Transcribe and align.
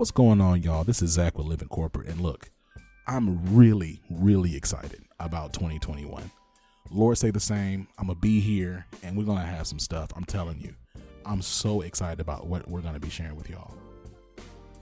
What's 0.00 0.10
going 0.10 0.40
on, 0.40 0.62
y'all? 0.62 0.82
This 0.82 1.02
is 1.02 1.10
Zach 1.10 1.36
with 1.36 1.46
Living 1.46 1.68
Corporate, 1.68 2.08
and 2.08 2.22
look, 2.22 2.50
I'm 3.06 3.54
really, 3.54 4.00
really 4.08 4.56
excited 4.56 5.04
about 5.18 5.52
2021. 5.52 6.30
Lord 6.90 7.18
say 7.18 7.30
the 7.30 7.38
same. 7.38 7.86
I'm 7.98 8.06
gonna 8.06 8.18
be 8.18 8.40
here, 8.40 8.86
and 9.02 9.14
we're 9.14 9.26
gonna 9.26 9.44
have 9.44 9.66
some 9.66 9.78
stuff. 9.78 10.10
I'm 10.16 10.24
telling 10.24 10.58
you, 10.58 10.74
I'm 11.26 11.42
so 11.42 11.82
excited 11.82 12.18
about 12.18 12.46
what 12.46 12.66
we're 12.66 12.80
gonna 12.80 12.98
be 12.98 13.10
sharing 13.10 13.36
with 13.36 13.50
y'all. 13.50 13.74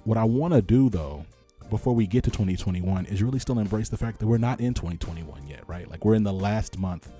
What 0.04 0.18
I 0.18 0.22
want 0.22 0.54
to 0.54 0.62
do 0.62 0.88
though, 0.88 1.26
before 1.68 1.96
we 1.96 2.06
get 2.06 2.22
to 2.22 2.30
2021, 2.30 3.06
is 3.06 3.20
really 3.20 3.40
still 3.40 3.58
embrace 3.58 3.88
the 3.88 3.96
fact 3.96 4.20
that 4.20 4.28
we're 4.28 4.38
not 4.38 4.60
in 4.60 4.72
2021 4.72 5.48
yet, 5.48 5.68
right? 5.68 5.90
Like 5.90 6.04
we're 6.04 6.14
in 6.14 6.22
the 6.22 6.32
last 6.32 6.78
month 6.78 7.10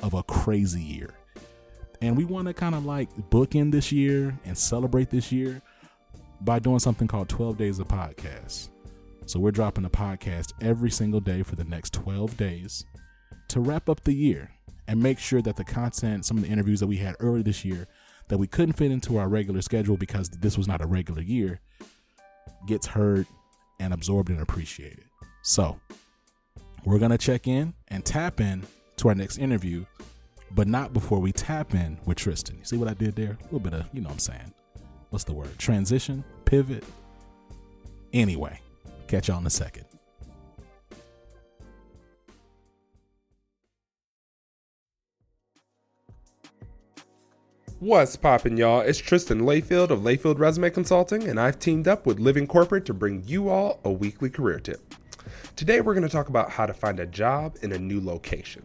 of 0.00 0.14
a 0.14 0.22
crazy 0.22 0.80
year. 0.80 1.10
And 2.00 2.16
we 2.16 2.24
want 2.24 2.46
to 2.46 2.54
kind 2.54 2.76
of 2.76 2.84
like 2.84 3.12
bookend 3.30 3.72
this 3.72 3.90
year 3.90 4.38
and 4.44 4.56
celebrate 4.56 5.10
this 5.10 5.32
year 5.32 5.60
by 6.44 6.58
doing 6.58 6.78
something 6.78 7.08
called 7.08 7.28
12 7.28 7.56
Days 7.56 7.78
of 7.78 7.88
Podcasts. 7.88 8.68
So 9.26 9.38
we're 9.38 9.52
dropping 9.52 9.84
a 9.84 9.90
podcast 9.90 10.52
every 10.60 10.90
single 10.90 11.20
day 11.20 11.42
for 11.42 11.56
the 11.56 11.64
next 11.64 11.92
12 11.94 12.36
days 12.36 12.84
to 13.48 13.60
wrap 13.60 13.88
up 13.88 14.02
the 14.02 14.12
year 14.12 14.50
and 14.88 15.00
make 15.00 15.18
sure 15.18 15.40
that 15.42 15.56
the 15.56 15.64
content, 15.64 16.24
some 16.24 16.36
of 16.36 16.42
the 16.42 16.48
interviews 16.50 16.80
that 16.80 16.86
we 16.86 16.96
had 16.96 17.14
earlier 17.20 17.42
this 17.42 17.64
year 17.64 17.86
that 18.28 18.38
we 18.38 18.46
couldn't 18.46 18.74
fit 18.74 18.90
into 18.90 19.18
our 19.18 19.28
regular 19.28 19.62
schedule 19.62 19.96
because 19.96 20.28
this 20.28 20.56
was 20.56 20.66
not 20.66 20.80
a 20.80 20.86
regular 20.86 21.22
year, 21.22 21.60
gets 22.66 22.86
heard 22.86 23.26
and 23.78 23.92
absorbed 23.92 24.30
and 24.30 24.40
appreciated. 24.40 25.04
So 25.42 25.78
we're 26.84 26.98
going 26.98 27.10
to 27.10 27.18
check 27.18 27.46
in 27.46 27.74
and 27.88 28.04
tap 28.04 28.40
in 28.40 28.64
to 28.96 29.08
our 29.08 29.14
next 29.14 29.38
interview 29.38 29.84
but 30.54 30.68
not 30.68 30.92
before 30.92 31.18
we 31.18 31.32
tap 31.32 31.74
in 31.74 31.98
with 32.04 32.18
Tristan. 32.18 32.58
You 32.58 32.64
see 32.64 32.76
what 32.76 32.88
I 32.88 32.94
did 32.94 33.16
there? 33.16 33.38
A 33.40 33.44
little 33.44 33.60
bit 33.60 33.72
of, 33.72 33.86
you 33.92 34.00
know 34.00 34.08
what 34.08 34.14
I'm 34.14 34.18
saying. 34.18 34.52
What's 35.10 35.24
the 35.24 35.32
word? 35.32 35.58
Transition, 35.58 36.24
pivot. 36.44 36.84
Anyway, 38.12 38.60
catch 39.06 39.28
y'all 39.28 39.38
in 39.38 39.46
a 39.46 39.50
second. 39.50 39.84
What's 47.82 48.14
poppin', 48.14 48.56
y'all? 48.56 48.80
It's 48.82 49.00
Tristan 49.00 49.40
Layfield 49.40 49.90
of 49.90 50.02
Layfield 50.02 50.38
Resume 50.38 50.70
Consulting, 50.70 51.24
and 51.24 51.40
I've 51.40 51.58
teamed 51.58 51.88
up 51.88 52.06
with 52.06 52.20
Living 52.20 52.46
Corporate 52.46 52.84
to 52.84 52.94
bring 52.94 53.24
you 53.26 53.48
all 53.48 53.80
a 53.82 53.90
weekly 53.90 54.30
career 54.30 54.60
tip. 54.60 54.94
Today, 55.56 55.80
we're 55.80 55.94
going 55.94 56.06
to 56.06 56.08
talk 56.08 56.28
about 56.28 56.48
how 56.48 56.64
to 56.64 56.72
find 56.72 57.00
a 57.00 57.06
job 57.06 57.56
in 57.62 57.72
a 57.72 57.78
new 57.78 58.00
location. 58.00 58.62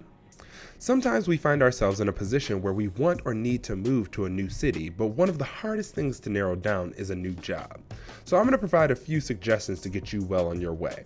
Sometimes 0.80 1.28
we 1.28 1.38
find 1.38 1.64
ourselves 1.64 2.02
in 2.02 2.08
a 2.08 2.14
position 2.14 2.62
where 2.62 2.72
we 2.72 2.90
want 2.90 3.22
or 3.26 3.34
need 3.34 3.64
to 3.64 3.76
move 3.76 4.12
to 4.12 4.26
a 4.26 4.30
new 4.30 4.48
city, 4.48 4.90
but 4.90 5.08
one 5.08 5.28
of 5.28 5.40
the 5.40 5.44
hardest 5.44 5.96
things 5.96 6.20
to 6.20 6.30
narrow 6.30 6.56
down 6.56 6.94
is 6.98 7.10
a 7.10 7.16
new 7.16 7.34
job. 7.34 7.80
So 8.26 8.38
I'm 8.38 8.44
going 8.44 8.52
to 8.52 8.60
provide 8.60 8.92
a 8.92 8.96
few 8.96 9.20
suggestions 9.20 9.82
to 9.82 9.90
get 9.90 10.14
you 10.14 10.24
well 10.24 10.50
on 10.50 10.62
your 10.62 10.74
way. 10.74 11.06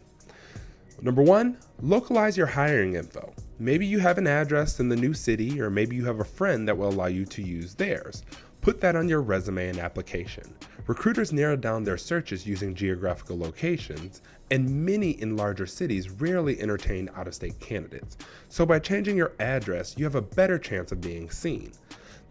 Number 1.01 1.21
one, 1.21 1.57
localize 1.81 2.35
your 2.35 2.47
hiring 2.47 2.95
info. 2.95 3.33
Maybe 3.59 3.85
you 3.85 3.99
have 3.99 4.17
an 4.17 4.27
address 4.27 4.81
in 4.81 4.89
the 4.89 4.95
new 4.97 5.13
city, 5.13 5.61
or 5.61 5.69
maybe 5.69 5.95
you 5.95 6.03
have 6.03 6.19
a 6.19 6.25
friend 6.25 6.67
that 6.67 6.77
will 6.77 6.89
allow 6.89 7.07
you 7.07 7.25
to 7.27 7.41
use 7.41 7.73
theirs. 7.73 8.23
Put 8.59 8.81
that 8.81 8.97
on 8.97 9.07
your 9.07 9.21
resume 9.21 9.69
and 9.69 9.79
application. 9.79 10.53
Recruiters 10.85 11.31
narrow 11.31 11.55
down 11.55 11.83
their 11.83 11.97
searches 11.97 12.45
using 12.45 12.75
geographical 12.75 13.39
locations, 13.39 14.21
and 14.51 14.85
many 14.85 15.11
in 15.11 15.37
larger 15.37 15.65
cities 15.65 16.11
rarely 16.11 16.59
entertain 16.59 17.09
out 17.15 17.27
of 17.27 17.33
state 17.33 17.59
candidates. 17.59 18.17
So, 18.49 18.65
by 18.65 18.79
changing 18.79 19.17
your 19.17 19.33
address, 19.39 19.97
you 19.97 20.03
have 20.03 20.15
a 20.15 20.21
better 20.21 20.59
chance 20.59 20.91
of 20.91 21.01
being 21.01 21.31
seen. 21.31 21.71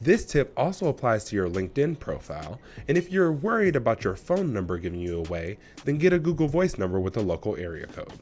This 0.03 0.25
tip 0.25 0.53
also 0.57 0.89
applies 0.89 1.25
to 1.25 1.37
your 1.37 1.49
LinkedIn 1.49 1.99
profile, 1.99 2.61
and 2.89 2.97
if 2.97 3.11
you're 3.11 3.33
worried 3.33 3.77
about 3.77 4.05
your 4.05 4.17
phone 4.17 4.53
number 4.53 4.79
giving 4.79 5.01
you 5.01 5.19
away, 5.19 5.59
then 5.85 5.99
get 5.99 6.13
a 6.13 6.19
Google 6.19 6.49
Voice 6.49 6.79
number 6.79 7.01
with 7.01 7.17
a 7.17 7.23
local 7.23 7.57
area 7.57 7.87
code. 7.87 8.13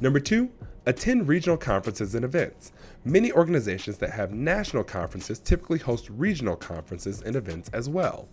Number 0.00 0.20
two, 0.20 0.50
attend 0.86 1.28
regional 1.28 1.56
conferences 1.56 2.14
and 2.14 2.24
events. 2.24 2.72
Many 3.04 3.32
organizations 3.32 3.98
that 3.98 4.10
have 4.10 4.32
national 4.32 4.84
conferences 4.84 5.38
typically 5.38 5.78
host 5.78 6.08
regional 6.10 6.56
conferences 6.56 7.22
and 7.22 7.36
events 7.36 7.68
as 7.72 7.88
well. 7.88 8.28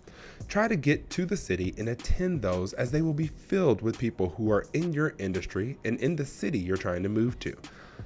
Try 0.48 0.68
to 0.68 0.76
get 0.76 1.10
to 1.12 1.26
the 1.26 1.38
city 1.38 1.74
and 1.78 1.90
attend 1.90 2.42
those 2.42 2.74
as 2.74 2.92
they 2.92 3.02
will 3.02 3.14
be 3.14 3.28
filled 3.28 3.82
with 3.82 3.98
people 3.98 4.30
who 4.30 4.52
are 4.52 4.68
in 4.74 4.94
your 4.94 5.16
industry 5.18 5.78
and 5.84 6.00
in 6.00 6.16
the 6.16 6.26
city 6.26 6.60
you're 6.60 6.78
trying 6.78 7.04
to 7.04 7.10
move 7.10 7.40
to. 7.40 7.56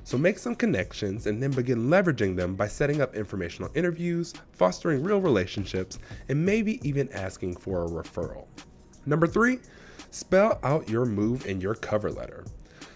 So 0.03 0.17
make 0.17 0.39
some 0.39 0.55
connections 0.55 1.27
and 1.27 1.41
then 1.41 1.51
begin 1.51 1.89
leveraging 1.89 2.35
them 2.35 2.55
by 2.55 2.67
setting 2.67 3.01
up 3.01 3.15
informational 3.15 3.71
interviews, 3.75 4.33
fostering 4.51 5.03
real 5.03 5.19
relationships, 5.19 5.99
and 6.29 6.45
maybe 6.45 6.79
even 6.87 7.11
asking 7.11 7.57
for 7.57 7.83
a 7.83 7.89
referral. 7.89 8.47
Number 9.05 9.27
three, 9.27 9.59
spell 10.11 10.59
out 10.63 10.89
your 10.89 11.05
move 11.05 11.45
in 11.45 11.59
your 11.61 11.75
cover 11.75 12.11
letter. 12.11 12.45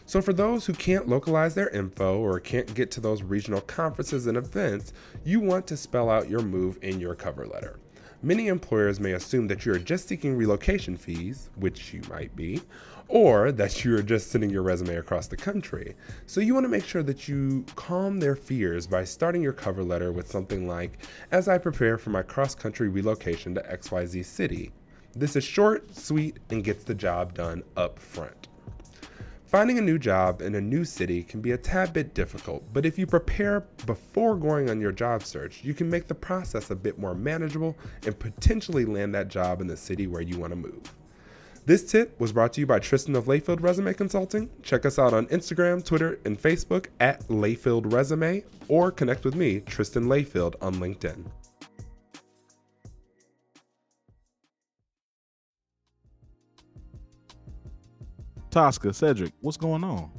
So, 0.06 0.22
for 0.22 0.34
those 0.34 0.66
who 0.66 0.74
can't 0.74 1.08
localize 1.08 1.56
their 1.56 1.70
info 1.70 2.20
or 2.20 2.40
can't 2.40 2.74
get 2.74 2.92
to 2.92 3.00
those 3.00 3.24
regional 3.24 3.62
conferences 3.62 4.28
and 4.28 4.38
events, 4.38 4.92
you 5.24 5.40
want 5.40 5.68
to 5.68 5.78
spell 5.78 6.10
out 6.10 6.30
your 6.30 6.42
move 6.42 6.78
in 6.82 7.00
your 7.00 7.16
cover 7.16 7.48
letter. 7.48 7.80
Many 8.24 8.50
employers 8.50 9.00
may 9.00 9.14
assume 9.14 9.48
that 9.48 9.66
you 9.66 9.74
are 9.74 9.80
just 9.80 10.08
seeking 10.08 10.38
relocation 10.38 10.96
fees, 10.96 11.50
which 11.56 11.92
you 11.92 12.02
might 12.08 12.36
be, 12.36 12.62
or 13.08 13.52
that 13.52 13.84
you 13.84 13.98
are 13.98 14.04
just 14.04 14.30
sending 14.30 14.52
your 14.52 14.62
resume 14.62 14.98
across 14.98 15.26
the 15.26 15.36
country. 15.36 15.96
So 16.28 16.40
you 16.40 16.54
want 16.54 16.66
to 16.66 16.70
make 16.70 16.86
sure 16.86 17.02
that 17.02 17.28
you 17.28 17.66
calm 17.76 18.20
their 18.20 18.36
fears 18.36 18.86
by 18.86 19.06
starting 19.06 19.42
your 19.42 19.54
cover 19.54 19.84
letter 19.84 20.12
with 20.12 20.30
something 20.30 20.68
like, 20.68 21.00
As 21.32 21.48
I 21.48 21.58
prepare 21.58 21.98
for 21.98 22.12
my 22.12 22.22
cross 22.22 22.54
country 22.54 22.90
relocation 22.90 23.56
to 23.56 23.62
XYZ 23.62 24.24
city. 24.24 24.72
This 25.16 25.36
is 25.36 25.44
short, 25.44 25.96
sweet, 25.96 26.38
and 26.52 26.64
gets 26.64 26.84
the 26.84 26.94
job 26.94 27.34
done 27.34 27.64
up 27.76 27.98
front. 27.98 28.50
Finding 29.52 29.78
a 29.78 29.82
new 29.82 30.00
job 30.00 30.42
in 30.42 30.56
a 30.56 30.62
new 30.62 30.86
city 30.86 31.24
can 31.24 31.42
be 31.42 31.52
a 31.52 31.58
tad 31.58 31.92
bit 31.92 32.14
difficult, 32.14 32.64
but 32.72 32.86
if 32.86 32.98
you 32.98 33.06
prepare 33.06 33.66
before 33.86 34.38
going 34.38 34.70
on 34.70 34.80
your 34.80 34.94
job 34.94 35.24
search, 35.24 35.62
you 35.62 35.74
can 35.74 35.90
make 35.90 36.08
the 36.08 36.16
process 36.16 36.72
a 36.72 36.76
bit 36.76 36.98
more 36.98 37.14
manageable 37.14 37.78
and 38.06 38.18
potentially 38.18 38.86
land 38.86 39.14
that 39.14 39.28
job 39.28 39.60
in 39.60 39.68
the 39.68 39.76
city 39.76 40.08
where 40.08 40.22
you 40.22 40.40
want 40.40 40.52
to 40.52 40.56
move. 40.56 40.96
This 41.66 41.84
tip 41.84 42.18
was 42.18 42.32
brought 42.32 42.54
to 42.54 42.62
you 42.62 42.66
by 42.66 42.80
Tristan 42.80 43.14
of 43.14 43.26
Layfield 43.26 43.62
Resume 43.62 43.94
Consulting. 43.94 44.50
Check 44.64 44.86
us 44.86 44.98
out 44.98 45.14
on 45.14 45.28
Instagram, 45.28 45.84
Twitter, 45.84 46.18
and 46.24 46.42
Facebook 46.42 46.86
at 47.02 47.22
Layfield 47.28 47.92
Resume, 47.92 48.46
or 48.70 48.90
connect 48.90 49.26
with 49.26 49.36
me, 49.36 49.60
Tristan 49.60 50.06
Layfield, 50.06 50.56
on 50.62 50.76
LinkedIn. 50.76 51.26
Tosca, 58.52 58.94
Cedric, 58.94 59.32
what's 59.40 59.56
going 59.56 59.82
on? 59.84 60.12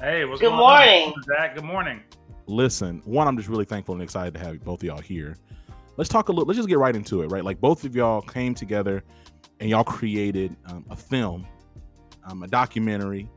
Hey, 0.00 0.24
what's 0.24 0.40
going 0.40 0.54
on? 0.54 0.58
Good 0.58 0.58
going 0.58 0.58
morning. 0.58 1.12
on? 1.16 1.22
Zach, 1.24 1.54
good 1.56 1.64
morning. 1.64 2.02
Listen, 2.46 3.02
one, 3.04 3.26
I'm 3.26 3.36
just 3.36 3.48
really 3.48 3.64
thankful 3.64 3.94
and 3.96 4.02
excited 4.02 4.32
to 4.34 4.40
have 4.40 4.62
both 4.62 4.80
of 4.80 4.84
y'all 4.84 5.00
here. 5.00 5.36
Let's 5.96 6.08
talk 6.08 6.28
a 6.28 6.32
little. 6.32 6.46
Let's 6.46 6.56
just 6.56 6.68
get 6.68 6.78
right 6.78 6.94
into 6.94 7.22
it, 7.22 7.26
right? 7.32 7.44
Like 7.44 7.60
both 7.60 7.82
of 7.84 7.96
y'all 7.96 8.22
came 8.22 8.54
together 8.54 9.02
and 9.58 9.68
y'all 9.68 9.82
created 9.82 10.54
um, 10.66 10.84
a 10.88 10.94
film, 10.94 11.44
um, 12.24 12.44
a 12.44 12.46
documentary, 12.46 13.28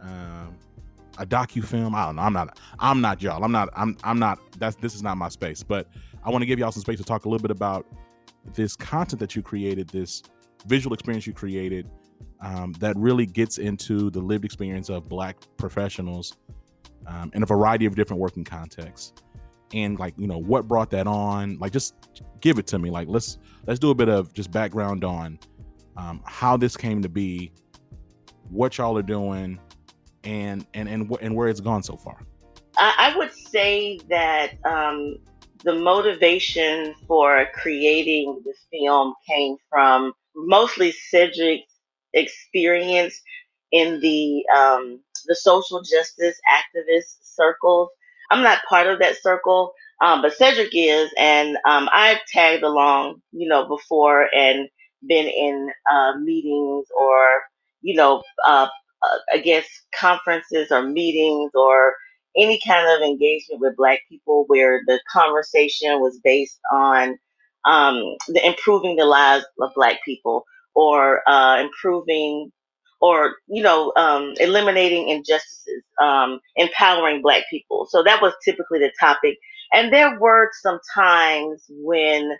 um, 0.00 0.56
a 1.18 1.26
docu 1.26 1.64
film. 1.64 1.96
I 1.96 2.06
don't 2.06 2.16
know. 2.16 2.22
I'm 2.22 2.32
not. 2.32 2.60
I'm 2.78 3.00
not 3.00 3.20
y'all. 3.20 3.42
I'm 3.42 3.50
not. 3.50 3.70
I'm. 3.74 3.96
I'm 4.04 4.20
not. 4.20 4.38
That's. 4.58 4.76
This 4.76 4.94
is 4.94 5.02
not 5.02 5.16
my 5.16 5.28
space. 5.28 5.64
But 5.64 5.88
I 6.22 6.30
want 6.30 6.42
to 6.42 6.46
give 6.46 6.60
y'all 6.60 6.70
some 6.70 6.82
space 6.82 6.98
to 6.98 7.04
talk 7.04 7.24
a 7.24 7.28
little 7.28 7.42
bit 7.42 7.50
about 7.50 7.86
this 8.54 8.76
content 8.76 9.18
that 9.18 9.34
you 9.34 9.42
created, 9.42 9.88
this 9.88 10.22
visual 10.66 10.94
experience 10.94 11.26
you 11.26 11.32
created, 11.32 11.90
um, 12.42 12.72
that 12.80 12.96
really 12.96 13.24
gets 13.24 13.58
into 13.58 14.10
the 14.10 14.20
lived 14.20 14.44
experience 14.44 14.90
of 14.90 15.08
Black 15.08 15.36
professionals 15.56 16.36
um, 17.06 17.30
in 17.34 17.42
a 17.42 17.46
variety 17.46 17.86
of 17.86 17.94
different 17.94 18.20
working 18.20 18.44
contexts. 18.44 19.12
And 19.72 19.98
like 19.98 20.14
you 20.18 20.26
know, 20.26 20.38
what 20.38 20.68
brought 20.68 20.90
that 20.90 21.06
on? 21.06 21.58
Like, 21.58 21.72
just 21.72 21.94
give 22.40 22.58
it 22.58 22.66
to 22.68 22.78
me. 22.78 22.90
Like, 22.90 23.08
let's 23.08 23.38
let's 23.66 23.78
do 23.78 23.90
a 23.90 23.94
bit 23.94 24.08
of 24.08 24.34
just 24.34 24.50
background 24.50 25.02
on 25.02 25.38
um, 25.96 26.20
how 26.26 26.56
this 26.56 26.76
came 26.76 27.00
to 27.00 27.08
be, 27.08 27.52
what 28.50 28.76
y'all 28.76 28.98
are 28.98 29.02
doing, 29.02 29.58
and 30.24 30.66
and 30.74 30.88
and 30.88 31.08
wh- 31.08 31.22
and 31.22 31.34
where 31.34 31.48
it's 31.48 31.60
gone 31.60 31.82
so 31.82 31.96
far. 31.96 32.18
I, 32.76 33.12
I 33.14 33.18
would 33.18 33.32
say 33.32 33.98
that 34.08 34.52
um, 34.64 35.16
the 35.64 35.74
motivation 35.74 36.94
for 37.06 37.46
creating 37.54 38.42
the 38.44 38.54
film 38.70 39.14
came 39.26 39.56
from 39.70 40.12
mostly 40.34 40.92
Cedric's 40.92 41.71
experience 42.14 43.20
in 43.72 44.00
the 44.00 44.44
um, 44.56 45.00
the 45.26 45.36
social 45.36 45.82
justice 45.82 46.40
activist 46.50 47.16
circles. 47.22 47.90
I'm 48.30 48.42
not 48.42 48.60
part 48.68 48.86
of 48.88 48.98
that 49.00 49.16
circle, 49.22 49.72
um, 50.02 50.22
but 50.22 50.34
Cedric 50.34 50.70
is, 50.74 51.10
and 51.18 51.56
um, 51.66 51.88
I've 51.92 52.24
tagged 52.32 52.62
along, 52.62 53.22
you 53.32 53.48
know, 53.48 53.68
before 53.68 54.28
and 54.34 54.68
been 55.08 55.28
in 55.28 55.70
uh, 55.92 56.14
meetings 56.18 56.86
or, 56.98 57.42
you 57.82 57.94
know, 57.94 58.22
uh, 58.46 58.68
uh, 59.02 59.18
I 59.32 59.38
guess 59.38 59.66
conferences 59.98 60.72
or 60.72 60.82
meetings 60.82 61.52
or 61.54 61.94
any 62.36 62.60
kind 62.66 62.86
of 62.96 63.02
engagement 63.08 63.60
with 63.60 63.76
Black 63.76 64.00
people 64.08 64.44
where 64.48 64.82
the 64.86 65.00
conversation 65.12 66.00
was 66.00 66.20
based 66.24 66.58
on 66.72 67.18
um, 67.66 67.96
the 68.28 68.46
improving 68.46 68.96
the 68.96 69.06
lives 69.06 69.44
of 69.60 69.70
Black 69.74 69.98
people 70.04 70.44
or 70.74 71.22
uh, 71.28 71.58
improving 71.62 72.52
or 73.00 73.36
you 73.48 73.62
know 73.62 73.92
um, 73.96 74.34
eliminating 74.40 75.08
injustices 75.08 75.82
um, 76.00 76.40
empowering 76.56 77.22
black 77.22 77.44
people. 77.50 77.86
So 77.90 78.02
that 78.04 78.22
was 78.22 78.34
typically 78.44 78.80
the 78.80 78.92
topic. 79.00 79.38
And 79.72 79.92
there 79.92 80.18
were 80.20 80.50
some 80.62 80.80
times 80.94 81.64
when 81.70 82.32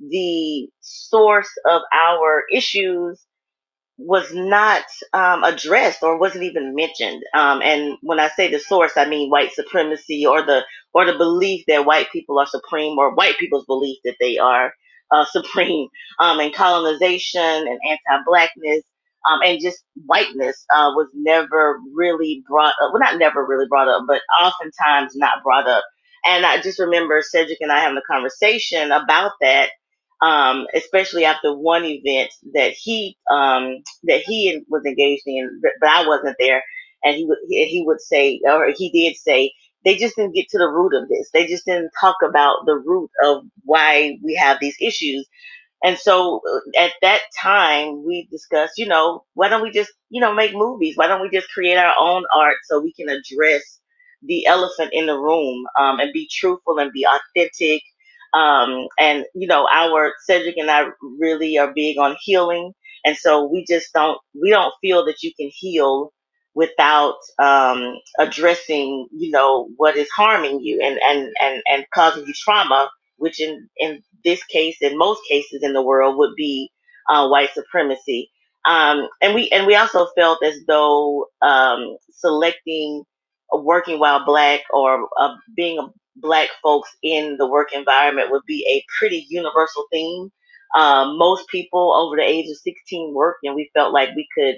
the 0.00 0.68
source 0.80 1.50
of 1.68 1.82
our 1.94 2.44
issues 2.52 3.24
was 3.98 4.34
not 4.34 4.84
um, 5.14 5.44
addressed 5.44 6.02
or 6.02 6.18
wasn't 6.18 6.44
even 6.44 6.74
mentioned. 6.76 7.22
Um, 7.34 7.62
and 7.62 7.96
when 8.02 8.20
I 8.20 8.30
say 8.30 8.50
the 8.50 8.60
source, 8.60 8.94
I 8.98 9.06
mean 9.08 9.30
white 9.30 9.52
supremacy 9.54 10.26
or 10.26 10.42
the 10.42 10.64
or 10.94 11.06
the 11.06 11.18
belief 11.18 11.64
that 11.68 11.86
white 11.86 12.12
people 12.12 12.40
are 12.40 12.46
supreme 12.46 12.98
or 12.98 13.14
white 13.14 13.38
people's 13.38 13.66
belief 13.66 13.98
that 14.04 14.16
they 14.20 14.38
are 14.38 14.74
uh, 15.12 15.24
supreme 15.32 15.88
um, 16.20 16.40
and 16.40 16.54
colonization 16.54 17.42
and 17.42 17.80
anti-blackness 17.88 18.82
um, 19.30 19.40
and 19.44 19.60
just 19.62 19.84
whiteness 20.06 20.64
uh, 20.74 20.92
was 20.96 21.08
never 21.14 21.78
really 21.94 22.42
brought 22.48 22.74
up. 22.82 22.92
Well, 22.92 23.00
not 23.00 23.18
never 23.18 23.44
really 23.46 23.66
brought 23.68 23.88
up, 23.88 24.04
but 24.08 24.22
oftentimes 24.42 25.16
not 25.16 25.42
brought 25.44 25.68
up. 25.68 25.84
And 26.26 26.46
I 26.46 26.60
just 26.60 26.78
remember 26.80 27.22
Cedric 27.22 27.58
and 27.60 27.72
I 27.72 27.80
having 27.80 27.98
a 27.98 28.12
conversation 28.14 28.92
about 28.92 29.32
that 29.42 29.64
um, 30.22 30.66
especially 30.74 31.26
after 31.26 31.54
one 31.56 31.84
event 31.86 32.30
that 32.54 32.72
he 32.72 33.16
um, 33.30 33.78
that 34.04 34.22
he 34.26 34.62
was 34.68 34.84
engaged 34.86 35.24
in, 35.26 35.60
but 35.80 35.88
I 35.90 36.06
wasn't 36.08 36.36
there, 36.40 36.62
and 37.04 37.16
he 37.16 37.26
would 37.26 37.38
he, 37.48 37.66
he 37.66 37.84
would 37.86 38.00
say, 38.00 38.40
or 38.46 38.72
he 38.76 38.90
did 38.90 39.16
say, 39.16 39.52
they 39.84 39.96
just 39.96 40.16
didn't 40.16 40.34
get 40.34 40.46
to 40.50 40.58
the 40.58 40.68
root 40.68 40.94
of 40.94 41.08
this. 41.08 41.30
They 41.32 41.46
just 41.46 41.64
didn't 41.66 41.90
talk 42.00 42.16
about 42.24 42.66
the 42.66 42.76
root 42.76 43.10
of 43.24 43.44
why 43.64 44.18
we 44.22 44.34
have 44.34 44.58
these 44.60 44.76
issues. 44.80 45.26
And 45.84 45.98
so 45.98 46.40
uh, 46.50 46.80
at 46.80 46.92
that 47.02 47.20
time, 47.40 48.04
we 48.06 48.28
discussed, 48.30 48.74
you 48.78 48.86
know, 48.86 49.24
why 49.34 49.48
don't 49.48 49.62
we 49.62 49.70
just, 49.72 49.92
you 50.10 50.20
know, 50.20 50.34
make 50.34 50.54
movies? 50.54 50.96
Why 50.96 51.08
don't 51.08 51.22
we 51.22 51.30
just 51.30 51.50
create 51.50 51.76
our 51.78 51.94
own 51.98 52.24
art 52.34 52.56
so 52.66 52.80
we 52.80 52.92
can 52.94 53.08
address 53.10 53.62
the 54.22 54.46
elephant 54.46 54.90
in 54.92 55.06
the 55.06 55.18
room 55.18 55.64
um, 55.80 56.00
and 56.00 56.12
be 56.12 56.28
truthful 56.32 56.78
and 56.78 56.92
be 56.92 57.06
authentic 57.06 57.82
um, 58.32 58.86
and 58.98 59.24
you 59.34 59.46
know, 59.48 59.66
our 59.72 60.12
Cedric 60.26 60.56
and 60.56 60.70
I 60.70 60.84
really 61.02 61.58
are 61.58 61.72
big 61.74 61.98
on 61.98 62.16
healing, 62.20 62.72
and 63.04 63.16
so 63.16 63.44
we 63.46 63.64
just 63.68 63.92
don't 63.92 64.18
we 64.40 64.50
don't 64.50 64.72
feel 64.80 65.04
that 65.06 65.22
you 65.22 65.32
can 65.38 65.50
heal 65.52 66.12
without 66.56 67.16
um, 67.40 67.96
addressing, 68.20 69.08
you 69.12 69.32
know, 69.32 69.70
what 69.78 69.96
is 69.96 70.10
harming 70.10 70.60
you 70.62 70.80
and 70.82 71.00
and 71.04 71.30
and 71.42 71.62
and 71.70 71.86
causing 71.94 72.26
you 72.26 72.34
trauma, 72.34 72.90
which 73.18 73.40
in 73.40 73.70
in 73.78 74.02
this 74.24 74.44
case, 74.46 74.78
in 74.82 74.98
most 74.98 75.22
cases 75.30 75.62
in 75.64 75.74
the 75.74 75.82
world, 75.82 76.18
would 76.18 76.36
be 76.36 76.70
uh, 77.10 77.28
white 77.28 77.54
supremacy. 77.54 78.30
Um, 78.66 79.08
and 79.22 79.34
we 79.36 79.50
and 79.50 79.68
we 79.68 79.76
also 79.76 80.08
felt 80.18 80.44
as 80.44 80.60
though 80.68 81.28
um, 81.42 81.98
selecting 82.12 83.04
working 83.54 84.00
while 84.00 84.26
black 84.26 84.62
or 84.74 85.08
uh, 85.20 85.36
being 85.56 85.78
a 85.80 85.88
black 86.16 86.50
folks 86.64 86.90
in 87.04 87.38
the 87.38 87.48
work 87.48 87.70
environment 87.74 88.32
would 88.32 88.44
be 88.48 88.66
a 88.70 88.84
pretty 88.98 89.26
universal 89.30 89.86
theme. 89.92 90.30
Um, 90.76 91.18
most 91.18 91.48
people 91.50 91.94
over 91.94 92.16
the 92.16 92.24
age 92.24 92.50
of 92.50 92.58
16 92.58 93.14
work, 93.14 93.38
and 93.44 93.56
we 93.56 93.70
felt 93.74 93.94
like 93.94 94.10
we 94.16 94.28
could 94.38 94.56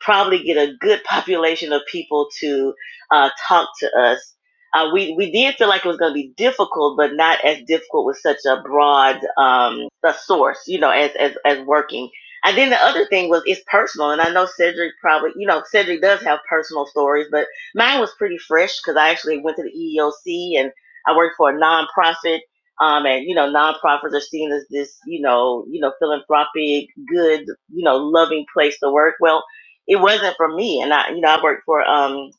probably 0.00 0.42
get 0.42 0.56
a 0.56 0.74
good 0.80 1.02
population 1.04 1.72
of 1.72 1.82
people 1.90 2.28
to 2.40 2.74
uh, 3.10 3.30
talk 3.48 3.68
to 3.80 3.90
us. 3.98 4.34
Uh, 4.72 4.90
we 4.94 5.14
we 5.16 5.32
did 5.32 5.56
feel 5.56 5.68
like 5.68 5.84
it 5.84 5.88
was 5.88 5.96
going 5.96 6.12
to 6.12 6.14
be 6.14 6.32
difficult, 6.36 6.96
but 6.96 7.14
not 7.14 7.44
as 7.44 7.58
difficult 7.66 8.06
with 8.06 8.18
such 8.18 8.38
a 8.46 8.62
broad 8.62 9.20
um, 9.36 9.88
a 10.04 10.14
source, 10.14 10.60
you 10.66 10.78
know, 10.78 10.90
as 10.90 11.10
as 11.18 11.32
as 11.44 11.58
working. 11.66 12.08
And 12.44 12.56
then 12.56 12.70
the 12.70 12.82
other 12.82 13.04
thing 13.06 13.28
was 13.28 13.42
it's 13.46 13.62
personal, 13.66 14.10
and 14.10 14.20
I 14.20 14.30
know 14.30 14.46
Cedric 14.46 14.92
probably, 15.00 15.30
you 15.36 15.46
know, 15.46 15.62
Cedric 15.70 16.00
does 16.00 16.22
have 16.22 16.38
personal 16.48 16.86
stories, 16.86 17.26
but 17.30 17.46
mine 17.74 18.00
was 18.00 18.14
pretty 18.16 18.38
fresh 18.38 18.78
because 18.80 18.96
I 18.96 19.10
actually 19.10 19.40
went 19.40 19.56
to 19.56 19.64
the 19.64 19.70
EEOC 19.70 20.60
and 20.60 20.72
I 21.06 21.16
work 21.16 21.32
for 21.36 21.50
a 21.50 21.58
nonprofit. 21.60 22.40
Um, 22.80 23.04
and 23.04 23.26
you 23.26 23.34
know, 23.34 23.52
nonprofits 23.52 24.14
are 24.14 24.20
seen 24.20 24.52
as 24.52 24.64
this, 24.70 24.96
you 25.06 25.20
know, 25.20 25.66
you 25.68 25.80
know, 25.80 25.92
philanthropic, 25.98 26.88
good, 27.12 27.40
you 27.68 27.84
know, 27.84 27.96
loving 27.96 28.46
place 28.54 28.78
to 28.80 28.90
work. 28.90 29.16
Well, 29.20 29.44
it 29.90 30.00
wasn't 30.00 30.36
for 30.36 30.54
me, 30.54 30.80
and 30.80 30.94
I, 30.94 31.10
you 31.10 31.20
know, 31.20 31.28
I 31.28 31.42
worked 31.42 31.64
for 31.66 31.82
um 31.82 32.30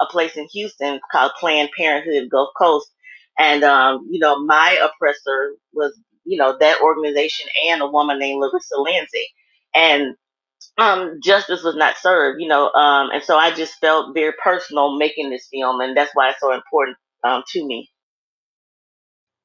a 0.00 0.06
place 0.06 0.36
in 0.36 0.46
Houston 0.52 1.00
called 1.10 1.32
Planned 1.40 1.70
Parenthood 1.76 2.28
Gulf 2.30 2.50
Coast, 2.58 2.92
and 3.38 3.64
um, 3.64 4.06
you 4.10 4.20
know, 4.20 4.44
my 4.44 4.78
oppressor 4.82 5.54
was, 5.72 5.98
you 6.24 6.36
know, 6.36 6.56
that 6.60 6.80
organization 6.80 7.48
and 7.68 7.80
a 7.80 7.86
woman 7.86 8.18
named 8.18 8.40
Larissa 8.40 8.76
Lindsay, 8.78 9.26
and 9.74 10.14
um, 10.76 11.18
justice 11.24 11.62
was 11.62 11.74
not 11.74 11.96
served, 11.96 12.40
you 12.42 12.48
know, 12.48 12.70
um, 12.72 13.10
and 13.12 13.22
so 13.22 13.36
I 13.36 13.52
just 13.52 13.78
felt 13.80 14.14
very 14.14 14.32
personal 14.42 14.98
making 14.98 15.30
this 15.30 15.48
film, 15.50 15.80
and 15.80 15.96
that's 15.96 16.10
why 16.14 16.30
it's 16.30 16.40
so 16.40 16.52
important 16.52 16.98
um, 17.24 17.42
to 17.52 17.66
me. 17.66 17.90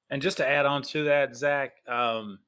And 0.09 0.21
just 0.21 0.37
to 0.37 0.47
add 0.47 0.65
on 0.65 0.81
to 0.83 1.05
that, 1.05 1.35
Zach, 1.35 1.71
um, 1.87 2.39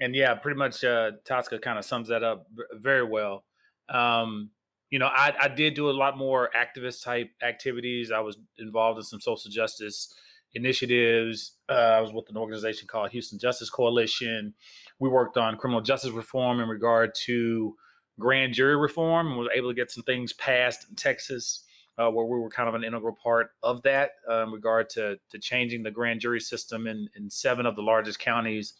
and 0.00 0.14
yeah, 0.14 0.34
pretty 0.34 0.58
much 0.58 0.84
uh, 0.84 1.12
Tosca 1.24 1.58
kind 1.60 1.78
of 1.78 1.84
sums 1.84 2.08
that 2.08 2.22
up 2.22 2.46
very 2.74 3.04
well. 3.04 3.44
Um, 3.88 4.50
you 4.90 4.98
know, 4.98 5.06
I, 5.06 5.34
I, 5.40 5.48
did 5.48 5.74
do 5.74 5.90
a 5.90 5.92
lot 5.92 6.16
more 6.16 6.50
activist 6.56 7.02
type 7.02 7.30
activities. 7.42 8.12
I 8.12 8.20
was 8.20 8.38
involved 8.58 8.98
in 8.98 9.04
some 9.04 9.20
social 9.20 9.50
justice 9.50 10.14
initiatives. 10.54 11.52
Uh, 11.68 11.72
I 11.72 12.00
was 12.00 12.12
with 12.12 12.28
an 12.30 12.36
organization 12.36 12.86
called 12.86 13.10
Houston 13.10 13.38
Justice 13.38 13.70
Coalition. 13.70 14.54
We 15.00 15.08
worked 15.08 15.36
on 15.36 15.56
criminal 15.56 15.82
justice 15.82 16.12
reform 16.12 16.60
in 16.60 16.68
regard 16.68 17.14
to 17.26 17.74
grand 18.18 18.54
jury 18.54 18.76
reform 18.76 19.28
and 19.28 19.36
was 19.36 19.48
able 19.54 19.70
to 19.70 19.74
get 19.74 19.90
some 19.90 20.04
things 20.04 20.32
passed 20.32 20.86
in 20.88 20.94
Texas 20.94 21.64
uh, 21.98 22.10
where 22.10 22.26
we 22.26 22.38
were 22.38 22.50
kind 22.50 22.68
of 22.68 22.74
an 22.74 22.84
integral 22.84 23.16
part 23.22 23.50
of 23.62 23.82
that 23.82 24.12
uh, 24.28 24.42
in 24.42 24.50
regard 24.50 24.88
to, 24.90 25.18
to 25.30 25.38
changing 25.38 25.82
the 25.82 25.90
grand 25.90 26.20
jury 26.20 26.40
system 26.40 26.86
in, 26.86 27.08
in 27.16 27.30
seven 27.30 27.66
of 27.66 27.76
the 27.76 27.82
largest 27.82 28.18
counties 28.18 28.74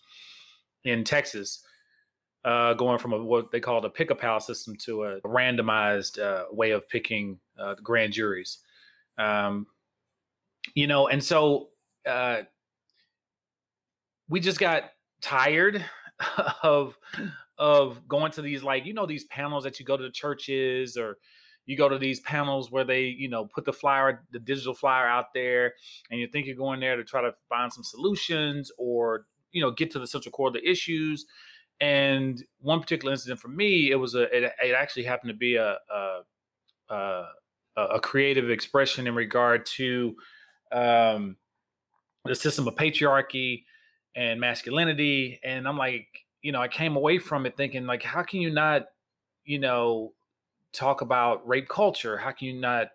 in 0.85 1.05
Texas, 1.05 1.65
uh, 2.45 2.75
going 2.75 2.99
from 2.99 3.13
a, 3.13 3.23
what 3.23 3.51
they 3.51 3.61
called 3.61 3.85
a 3.85 3.91
pick 3.91 4.11
a 4.11 4.15
pal 4.15 4.41
system 4.41 4.77
to 4.77 5.05
a 5.05 5.21
randomized 5.23 6.19
uh, 6.21 6.45
way 6.51 6.73
of 6.73 6.89
picking 6.89 7.39
uh, 7.59 7.75
grand 7.83 8.13
juries. 8.13 8.59
Um, 9.19 9.67
you 10.75 10.87
know, 10.87 11.09
and 11.09 11.23
so 11.23 11.69
uh, 12.07 12.43
we 14.29 14.41
just 14.41 14.59
got 14.59 14.85
tired 15.21 15.85
of 16.63 16.97
of 17.57 18.07
going 18.09 18.33
to 18.33 18.43
these 18.43 18.63
like 18.63 18.85
you 18.85 18.95
know 18.95 19.07
these 19.07 19.25
panels 19.25 19.65
that 19.65 19.79
you 19.79 19.87
go 19.87 19.97
to 19.97 20.03
the 20.03 20.11
churches 20.11 20.97
or 20.97 21.19
you 21.67 21.77
go 21.77 21.89
to 21.89 21.99
these 21.99 22.21
panels 22.21 22.71
where 22.71 22.85
they 22.85 23.03
you 23.05 23.29
know 23.29 23.47
put 23.47 23.65
the 23.65 23.73
flyer 23.73 24.25
the 24.33 24.39
digital 24.39 24.75
flyer 24.75 25.07
out 25.07 25.27
there 25.35 25.73
and 26.11 26.21
you 26.21 26.27
think 26.27 26.47
you're 26.47 26.57
going 26.57 26.81
there 26.81 26.97
to 26.97 27.05
try 27.05 27.23
to 27.23 27.33
find 27.49 27.73
some 27.73 27.85
solutions 27.85 28.73
or 28.77 29.27
you 29.53 29.63
know 29.63 29.71
get 29.71 29.91
to 29.91 29.99
the 29.99 30.07
central 30.07 30.33
core 30.33 30.49
of 30.49 30.55
the 30.55 30.69
issues 30.69 31.27
and 31.81 32.45
one 32.61 32.81
particular 32.81 33.13
incident 33.13 33.41
for 33.41 33.49
me 33.49 33.91
it 33.91 33.97
was 33.97 34.15
a 34.15 34.23
it, 34.37 34.53
it 34.63 34.75
actually 34.77 35.03
happened 35.03 35.29
to 35.29 35.37
be 35.37 35.57
a 35.57 35.77
a, 35.91 36.21
a 36.91 37.25
a, 37.77 38.01
creative 38.01 38.51
expression 38.51 39.09
in 39.09 39.15
regard 39.15 39.67
to 39.67 40.15
um, 40.71 41.37
the 42.25 42.35
system 42.35 42.69
of 42.69 42.75
patriarchy 42.77 43.65
and 44.15 44.41
masculinity 44.41 45.41
and 45.43 45.67
i'm 45.67 45.77
like 45.77 46.07
you 46.43 46.53
know 46.53 46.61
i 46.61 46.69
came 46.69 46.97
away 46.97 47.19
from 47.19 47.47
it 47.47 47.57
thinking 47.57 47.85
like 47.85 48.03
how 48.03 48.23
can 48.23 48.41
you 48.41 48.51
not 48.51 48.87
you 49.45 49.59
know 49.59 50.13
talk 50.75 51.01
about 51.01 51.47
rape 51.49 51.69
culture? 51.69 52.19
How 52.19 52.33
can 52.33 52.49
you 52.49 52.61
not 52.61 52.89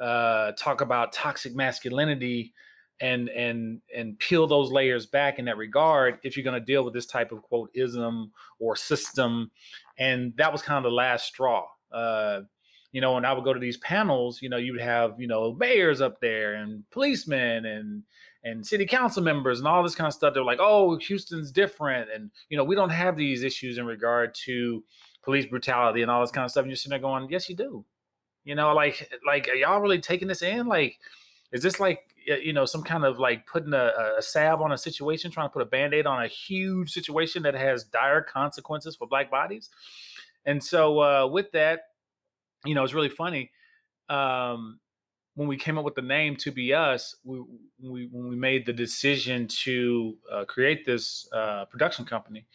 uh, 0.00 0.52
talk 0.52 0.80
about 0.80 1.12
toxic 1.12 1.54
masculinity 1.54 2.54
and 3.00 3.28
and 3.30 3.80
and 3.94 4.18
peel 4.18 4.46
those 4.46 4.70
layers 4.70 5.06
back 5.06 5.38
in 5.38 5.44
that 5.46 5.56
regard 5.56 6.18
if 6.22 6.36
you're 6.36 6.44
going 6.44 6.58
to 6.58 6.64
deal 6.64 6.84
with 6.84 6.94
this 6.94 7.06
type 7.06 7.32
of 7.32 7.42
quote 7.42 7.70
ism 7.74 8.32
or 8.58 8.76
system? 8.76 9.50
And 9.98 10.32
that 10.36 10.52
was 10.52 10.62
kind 10.62 10.78
of 10.78 10.90
the 10.90 10.94
last 10.94 11.26
straw. 11.26 11.66
Uh, 11.92 12.42
you 12.92 13.00
know, 13.00 13.14
when 13.14 13.24
I 13.24 13.32
would 13.32 13.44
go 13.44 13.52
to 13.52 13.60
these 13.60 13.78
panels, 13.78 14.40
you 14.40 14.48
know, 14.48 14.56
you 14.56 14.72
would 14.72 14.80
have 14.80 15.14
you 15.18 15.26
know 15.26 15.54
mayors 15.54 16.00
up 16.00 16.20
there 16.20 16.54
and 16.54 16.88
policemen 16.90 17.66
and 17.66 18.02
and 18.44 18.66
city 18.66 18.84
council 18.84 19.22
members 19.22 19.58
and 19.58 19.66
all 19.66 19.82
this 19.82 19.94
kind 19.94 20.06
of 20.06 20.14
stuff. 20.14 20.34
They're 20.34 20.44
like, 20.44 20.60
oh, 20.60 20.96
Houston's 20.98 21.50
different, 21.50 22.10
and 22.14 22.30
you 22.48 22.56
know, 22.56 22.64
we 22.64 22.74
don't 22.74 22.90
have 22.90 23.16
these 23.16 23.42
issues 23.42 23.78
in 23.78 23.86
regard 23.86 24.34
to 24.46 24.84
police 25.24 25.46
brutality 25.46 26.02
and 26.02 26.10
all 26.10 26.20
this 26.20 26.30
kind 26.30 26.44
of 26.44 26.50
stuff. 26.50 26.62
And 26.62 26.70
you're 26.70 26.76
sitting 26.76 26.90
there 26.90 26.98
going, 26.98 27.28
yes, 27.30 27.48
you 27.48 27.56
do. 27.56 27.84
You 28.44 28.54
know, 28.54 28.74
like, 28.74 29.10
like, 29.26 29.48
are 29.48 29.54
y'all 29.54 29.80
really 29.80 30.00
taking 30.00 30.28
this 30.28 30.42
in? 30.42 30.66
Like, 30.66 30.98
is 31.52 31.62
this 31.62 31.80
like, 31.80 32.13
you 32.26 32.52
know, 32.52 32.64
some 32.64 32.82
kind 32.82 33.04
of 33.04 33.18
like 33.18 33.46
putting 33.46 33.72
a, 33.72 33.92
a 34.18 34.22
salve 34.22 34.62
on 34.62 34.72
a 34.72 34.78
situation, 34.78 35.30
trying 35.30 35.48
to 35.48 35.52
put 35.52 35.62
a 35.62 35.66
band 35.66 35.94
aid 35.94 36.06
on 36.06 36.22
a 36.22 36.28
huge 36.28 36.92
situation 36.92 37.42
that 37.42 37.54
has 37.54 37.84
dire 37.84 38.22
consequences 38.22 38.96
for 38.96 39.06
black 39.06 39.30
bodies? 39.30 39.70
And 40.46 40.62
so, 40.62 41.00
uh, 41.00 41.26
with 41.26 41.52
that, 41.52 41.80
you 42.64 42.74
know, 42.74 42.84
it's 42.84 42.94
really 42.94 43.08
funny. 43.08 43.50
Um, 44.08 44.80
when 45.34 45.48
we 45.48 45.56
came 45.56 45.78
up 45.78 45.84
with 45.84 45.96
the 45.96 46.02
name 46.02 46.36
to 46.36 46.52
be 46.52 46.72
us 46.72 47.16
we, 47.24 47.40
we 47.82 48.08
when 48.12 48.28
we 48.28 48.36
made 48.36 48.66
the 48.66 48.72
decision 48.72 49.48
to 49.48 50.16
uh, 50.32 50.44
create 50.44 50.84
this 50.84 51.28
uh, 51.32 51.64
production 51.64 52.04
company 52.04 52.46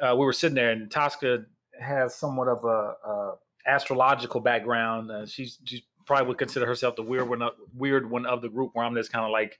uh, 0.00 0.14
we 0.14 0.24
were 0.24 0.32
sitting 0.32 0.54
there 0.54 0.70
and 0.70 0.88
Tosca 0.88 1.44
has 1.80 2.14
somewhat 2.14 2.46
of 2.46 2.64
a, 2.64 2.94
a 3.08 3.34
astrological 3.66 4.40
background. 4.40 5.10
Uh, 5.10 5.26
she's 5.26 5.58
she's 5.64 5.82
probably 6.06 6.28
would 6.28 6.38
consider 6.38 6.66
herself 6.66 6.96
the 6.96 7.02
weird 7.02 7.28
one, 7.28 7.42
weird 7.74 8.10
one 8.10 8.26
of 8.26 8.42
the 8.42 8.48
group, 8.48 8.70
where 8.74 8.84
I'm 8.84 8.94
just 8.94 9.12
kind 9.12 9.24
of 9.24 9.30
like, 9.30 9.58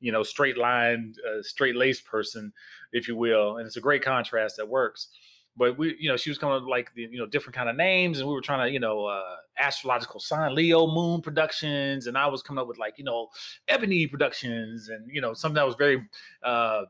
you 0.00 0.12
know, 0.12 0.22
straight 0.22 0.58
line, 0.58 1.14
uh, 1.28 1.42
straight 1.42 1.76
laced 1.76 2.04
person, 2.04 2.52
if 2.92 3.08
you 3.08 3.16
will, 3.16 3.58
and 3.58 3.66
it's 3.66 3.76
a 3.76 3.80
great 3.80 4.02
contrast 4.02 4.56
that 4.56 4.68
works. 4.68 5.08
But 5.56 5.78
we, 5.78 5.96
you 6.00 6.08
know, 6.08 6.16
she 6.16 6.30
was 6.30 6.38
coming 6.38 6.56
up 6.56 6.68
like 6.68 6.92
the, 6.94 7.02
you 7.02 7.18
know, 7.18 7.26
different 7.26 7.54
kind 7.54 7.68
of 7.68 7.76
names, 7.76 8.18
and 8.18 8.28
we 8.28 8.34
were 8.34 8.40
trying 8.40 8.66
to, 8.66 8.72
you 8.72 8.80
know, 8.80 9.06
uh, 9.06 9.36
astrological 9.58 10.18
sign, 10.18 10.54
Leo 10.54 10.86
Moon 10.86 11.20
Productions, 11.20 12.06
and 12.08 12.18
I 12.18 12.26
was 12.26 12.42
coming 12.42 12.60
up 12.60 12.66
with 12.66 12.78
like, 12.78 12.98
you 12.98 13.04
know, 13.04 13.28
Ebony 13.68 14.06
Productions, 14.06 14.88
and 14.88 15.08
you 15.12 15.20
know, 15.20 15.32
something 15.32 15.54
that 15.54 15.66
was 15.66 15.76
very, 15.76 16.04
uh, 16.42 16.82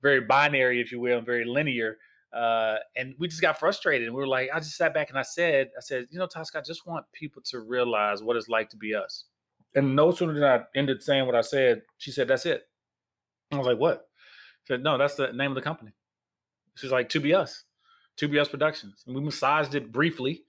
very 0.00 0.22
binary, 0.22 0.80
if 0.80 0.90
you 0.90 1.00
will, 1.00 1.18
and 1.18 1.26
very 1.26 1.44
linear. 1.44 1.98
Uh, 2.32 2.76
and 2.96 3.14
we 3.18 3.28
just 3.28 3.42
got 3.42 3.58
frustrated 3.58 4.06
and 4.06 4.16
we 4.16 4.20
were 4.20 4.28
like, 4.28 4.48
I 4.54 4.58
just 4.58 4.76
sat 4.76 4.94
back 4.94 5.10
and 5.10 5.18
I 5.18 5.22
said, 5.22 5.70
I 5.76 5.80
said, 5.80 6.06
you 6.10 6.18
know, 6.18 6.26
Tosca, 6.26 6.58
I 6.58 6.62
just 6.62 6.86
want 6.86 7.04
people 7.12 7.42
to 7.46 7.60
realize 7.60 8.22
what 8.22 8.36
it's 8.36 8.48
like 8.48 8.70
to 8.70 8.76
be 8.76 8.94
us. 8.94 9.24
And 9.74 9.94
no 9.96 10.10
sooner 10.12 10.34
than 10.34 10.44
I 10.44 10.62
ended 10.74 11.02
saying 11.02 11.26
what 11.26 11.34
I 11.34 11.40
said, 11.40 11.82
she 11.98 12.10
said, 12.10 12.28
That's 12.28 12.46
it. 12.46 12.68
I 13.50 13.58
was 13.58 13.66
like, 13.66 13.78
What? 13.78 14.08
She 14.64 14.74
said, 14.74 14.82
No, 14.82 14.98
that's 14.98 15.14
the 15.14 15.32
name 15.32 15.50
of 15.50 15.54
the 15.54 15.62
company. 15.62 15.92
She's 16.76 16.92
like, 16.92 17.08
To 17.10 17.20
be 17.20 17.34
us, 17.34 17.64
To 18.18 18.28
be 18.28 18.38
us 18.38 18.48
Productions. 18.48 19.04
And 19.06 19.14
we 19.14 19.22
massaged 19.22 19.74
it 19.74 19.92
briefly 19.92 20.44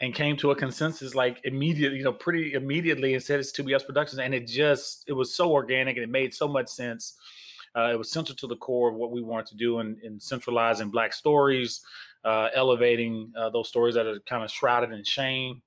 and 0.00 0.12
came 0.12 0.36
to 0.38 0.50
a 0.50 0.56
consensus 0.56 1.14
like 1.14 1.40
immediately, 1.44 1.98
you 1.98 2.04
know, 2.04 2.12
pretty 2.12 2.54
immediately 2.54 3.14
and 3.14 3.22
said 3.22 3.38
it's 3.38 3.52
To 3.52 3.62
be 3.62 3.74
us 3.74 3.84
Productions. 3.84 4.18
And 4.18 4.34
it 4.34 4.46
just, 4.46 5.04
it 5.06 5.12
was 5.12 5.34
so 5.34 5.52
organic 5.52 5.96
and 5.96 6.04
it 6.04 6.10
made 6.10 6.34
so 6.34 6.48
much 6.48 6.68
sense 6.68 7.14
uh, 7.76 7.90
it 7.92 7.98
was 7.98 8.10
central 8.10 8.36
to 8.36 8.46
the 8.46 8.56
core 8.56 8.90
of 8.90 8.94
what 8.94 9.10
we 9.10 9.22
wanted 9.22 9.46
to 9.46 9.56
do 9.56 9.80
in, 9.80 9.98
in 10.02 10.20
centralizing 10.20 10.90
Black 10.90 11.12
stories, 11.12 11.80
uh, 12.24 12.48
elevating 12.54 13.32
uh, 13.36 13.50
those 13.50 13.68
stories 13.68 13.94
that 13.94 14.06
are 14.06 14.20
kind 14.20 14.44
of 14.44 14.50
shrouded 14.50 14.92
in 14.92 15.02
shame, 15.04 15.60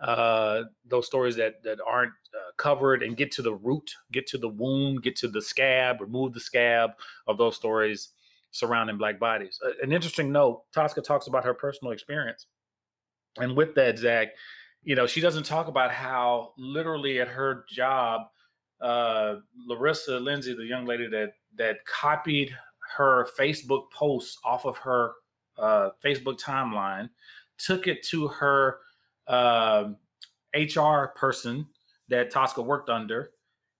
uh, 0.00 0.62
those 0.84 1.06
stories 1.06 1.36
that 1.36 1.62
that 1.62 1.78
aren't 1.86 2.12
uh, 2.34 2.52
covered, 2.58 3.02
and 3.02 3.16
get 3.16 3.30
to 3.32 3.42
the 3.42 3.54
root, 3.54 3.90
get 4.12 4.26
to 4.26 4.38
the 4.38 4.48
wound, 4.48 5.02
get 5.02 5.16
to 5.16 5.28
the 5.28 5.40
scab, 5.40 6.00
remove 6.00 6.34
the 6.34 6.40
scab 6.40 6.90
of 7.26 7.38
those 7.38 7.56
stories 7.56 8.10
surrounding 8.50 8.98
Black 8.98 9.18
bodies. 9.18 9.58
an 9.82 9.92
interesting 9.92 10.30
note: 10.30 10.64
Tosca 10.74 11.00
talks 11.00 11.26
about 11.26 11.44
her 11.44 11.54
personal 11.54 11.92
experience, 11.92 12.46
and 13.38 13.56
with 13.56 13.74
that, 13.76 13.98
Zach, 13.98 14.28
you 14.82 14.94
know, 14.94 15.06
she 15.06 15.22
doesn't 15.22 15.46
talk 15.46 15.68
about 15.68 15.90
how 15.90 16.52
literally 16.58 17.18
at 17.18 17.28
her 17.28 17.64
job 17.70 18.26
uh, 18.80 19.36
Larissa 19.66 20.18
Lindsay, 20.18 20.54
the 20.54 20.64
young 20.64 20.84
lady 20.84 21.08
that 21.08 21.32
that 21.58 21.84
copied 21.86 22.56
her 22.96 23.28
Facebook 23.38 23.90
posts 23.90 24.38
off 24.44 24.64
of 24.64 24.76
her 24.78 25.12
uh, 25.58 25.90
Facebook 26.04 26.40
timeline, 26.40 27.08
took 27.58 27.86
it 27.86 28.02
to 28.06 28.28
her 28.28 28.78
uh, 29.28 29.84
um, 29.86 29.96
HR 30.54 31.08
person 31.16 31.66
that 32.08 32.30
Tosca 32.30 32.62
worked 32.62 32.88
under, 32.88 33.30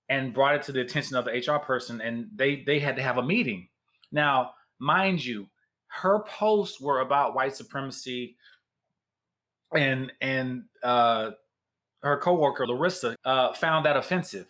and 0.09 0.35
brought 0.35 0.57
it 0.57 0.63
to 0.63 0.73
the 0.73 0.81
attention 0.81 1.17
of 1.17 1.25
the 1.25 1.33
HR 1.33 1.59
person, 1.59 2.01
and 2.01 2.29
they 2.35 2.63
they 2.67 2.79
had 2.79 2.97
to 2.97 3.03
have 3.03 3.19
a 3.19 3.23
meeting. 3.23 3.69
Now, 4.11 4.53
mind 4.79 5.25
you, 5.25 5.49
her 5.89 6.25
posts 6.25 6.81
were 6.81 7.01
about 7.01 7.35
white 7.35 7.55
supremacy, 7.55 8.37
and 9.75 10.13
and 10.21 10.65
uh, 10.83 11.31
her 12.03 12.19
coworker 12.19 12.67
Larissa 12.67 13.17
uh, 13.25 13.53
found 13.53 13.87
that 13.87 13.97
offensive 13.97 14.49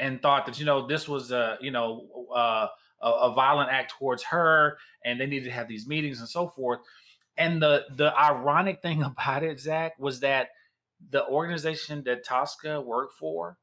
and 0.00 0.20
thought 0.20 0.46
that 0.46 0.58
you 0.58 0.64
know 0.64 0.86
this 0.86 1.06
was 1.06 1.30
a 1.30 1.58
you 1.60 1.70
know 1.70 2.06
a, 2.34 2.68
a 3.00 3.32
violent 3.32 3.70
act 3.70 3.92
towards 3.98 4.22
her, 4.24 4.78
and 5.04 5.20
they 5.20 5.26
needed 5.26 5.44
to 5.44 5.52
have 5.52 5.68
these 5.68 5.86
meetings 5.86 6.18
and 6.18 6.28
so 6.28 6.48
forth. 6.48 6.80
And 7.36 7.62
the 7.62 7.84
the 7.94 8.16
ironic 8.18 8.82
thing 8.82 9.02
about 9.02 9.44
it, 9.44 9.60
Zach, 9.60 9.92
was 9.98 10.20
that 10.20 10.48
the 11.10 11.26
organization 11.26 12.02
that 12.04 12.24
Tosca 12.24 12.80
worked 12.80 13.14
for, 13.18 13.56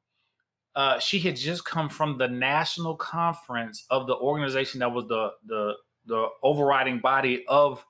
uh, 0.76 1.00
she 1.00 1.20
had 1.20 1.36
just 1.36 1.66
come 1.66 1.90
from 1.90 2.18
the 2.18 2.28
national 2.28 2.96
conference 2.96 3.86
of 3.90 4.08
the 4.08 4.16
organization 4.16 4.80
that 4.80 4.92
was 4.94 5.06
the 5.08 5.32
the 5.46 5.74
the 6.06 6.28
overriding 6.44 7.00
body 7.00 7.44
of 7.48 7.86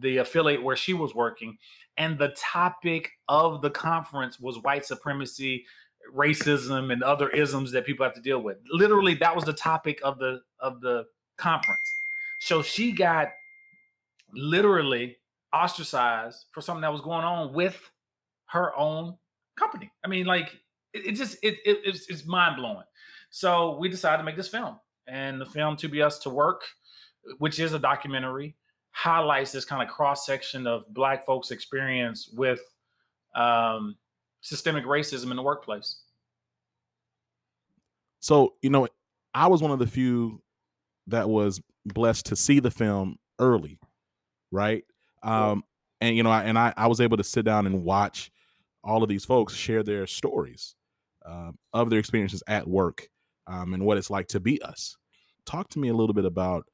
the 0.00 0.18
affiliate 0.18 0.62
where 0.62 0.76
she 0.76 0.92
was 0.92 1.14
working, 1.14 1.56
and 1.96 2.18
the 2.18 2.34
topic 2.36 3.12
of 3.28 3.62
the 3.62 3.70
conference 3.70 4.40
was 4.40 4.58
white 4.58 4.84
supremacy 4.84 5.64
racism 6.12 6.92
and 6.92 7.02
other 7.02 7.28
isms 7.30 7.72
that 7.72 7.86
people 7.86 8.04
have 8.04 8.14
to 8.14 8.20
deal 8.20 8.40
with. 8.40 8.58
Literally, 8.70 9.14
that 9.14 9.34
was 9.34 9.44
the 9.44 9.52
topic 9.52 10.00
of 10.02 10.18
the 10.18 10.40
of 10.60 10.80
the 10.80 11.04
conference. 11.38 11.80
So 12.40 12.62
she 12.62 12.92
got 12.92 13.28
literally 14.32 15.16
ostracized 15.52 16.46
for 16.52 16.60
something 16.60 16.82
that 16.82 16.92
was 16.92 17.00
going 17.00 17.24
on 17.24 17.52
with 17.52 17.90
her 18.46 18.76
own 18.76 19.16
company. 19.56 19.90
I 20.04 20.08
mean, 20.08 20.26
like 20.26 20.58
it, 20.92 21.06
it 21.06 21.12
just 21.12 21.36
it, 21.42 21.56
it 21.64 21.80
it's, 21.84 22.08
it's 22.08 22.26
mind 22.26 22.56
blowing. 22.56 22.84
So 23.30 23.76
we 23.78 23.88
decided 23.88 24.18
to 24.18 24.24
make 24.24 24.36
this 24.36 24.48
film, 24.48 24.78
and 25.06 25.40
the 25.40 25.46
film 25.46 25.76
"To 25.76 25.88
Be 25.88 26.02
Us 26.02 26.18
to 26.20 26.30
Work," 26.30 26.64
which 27.38 27.58
is 27.58 27.72
a 27.72 27.78
documentary, 27.78 28.56
highlights 28.90 29.52
this 29.52 29.64
kind 29.64 29.82
of 29.82 29.88
cross 29.88 30.26
section 30.26 30.66
of 30.66 30.84
Black 30.94 31.26
folks' 31.26 31.50
experience 31.50 32.28
with 32.32 32.60
um, 33.34 33.96
systemic 34.44 34.84
racism 34.84 35.30
in 35.30 35.36
the 35.36 35.42
workplace. 35.42 35.96
So, 38.20 38.54
you 38.62 38.70
know, 38.70 38.86
I 39.32 39.48
was 39.48 39.62
one 39.62 39.70
of 39.70 39.78
the 39.78 39.86
few 39.86 40.42
that 41.08 41.28
was 41.28 41.60
blessed 41.84 42.26
to 42.26 42.36
see 42.36 42.60
the 42.60 42.70
film 42.70 43.16
early, 43.38 43.78
right? 44.52 44.84
Um, 45.22 45.64
and 46.00 46.14
you 46.14 46.22
know, 46.22 46.30
I, 46.30 46.44
and 46.44 46.58
I, 46.58 46.72
I 46.76 46.86
was 46.86 47.00
able 47.00 47.16
to 47.16 47.24
sit 47.24 47.44
down 47.44 47.66
and 47.66 47.82
watch 47.84 48.30
all 48.82 49.02
of 49.02 49.08
these 49.08 49.24
folks 49.24 49.54
share 49.54 49.82
their 49.82 50.06
stories 50.06 50.74
uh, 51.24 51.52
of 51.72 51.88
their 51.88 51.98
experiences 51.98 52.42
at 52.46 52.68
work 52.68 53.08
um, 53.46 53.72
and 53.72 53.84
what 53.84 53.96
it's 53.96 54.10
like 54.10 54.28
to 54.28 54.40
be 54.40 54.60
us. 54.62 54.96
Talk 55.46 55.70
to 55.70 55.78
me 55.78 55.88
a 55.88 55.94
little 55.94 56.14
bit 56.14 56.26
about 56.26 56.66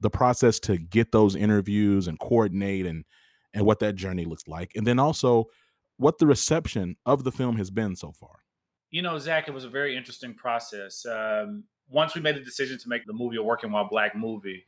the 0.00 0.10
process 0.10 0.60
to 0.60 0.76
get 0.76 1.12
those 1.12 1.34
interviews 1.34 2.08
and 2.08 2.18
coordinate 2.18 2.84
and 2.84 3.04
and 3.54 3.64
what 3.64 3.78
that 3.78 3.94
journey 3.96 4.26
looks 4.26 4.46
like, 4.46 4.72
and 4.76 4.86
then 4.86 4.98
also 4.98 5.46
what 5.96 6.18
the 6.18 6.26
reception 6.26 6.96
of 7.04 7.24
the 7.24 7.32
film 7.32 7.56
has 7.56 7.70
been 7.70 7.96
so 7.96 8.12
far. 8.12 8.40
You 8.90 9.02
know, 9.02 9.18
Zach, 9.18 9.48
it 9.48 9.54
was 9.54 9.64
a 9.64 9.68
very 9.68 9.96
interesting 9.96 10.34
process. 10.34 11.04
Um, 11.06 11.64
once 11.88 12.14
we 12.14 12.20
made 12.20 12.36
the 12.36 12.40
decision 12.40 12.78
to 12.78 12.88
make 12.88 13.06
the 13.06 13.12
movie 13.12 13.36
a 13.36 13.42
working 13.42 13.72
while 13.72 13.88
black 13.88 14.16
movie, 14.16 14.64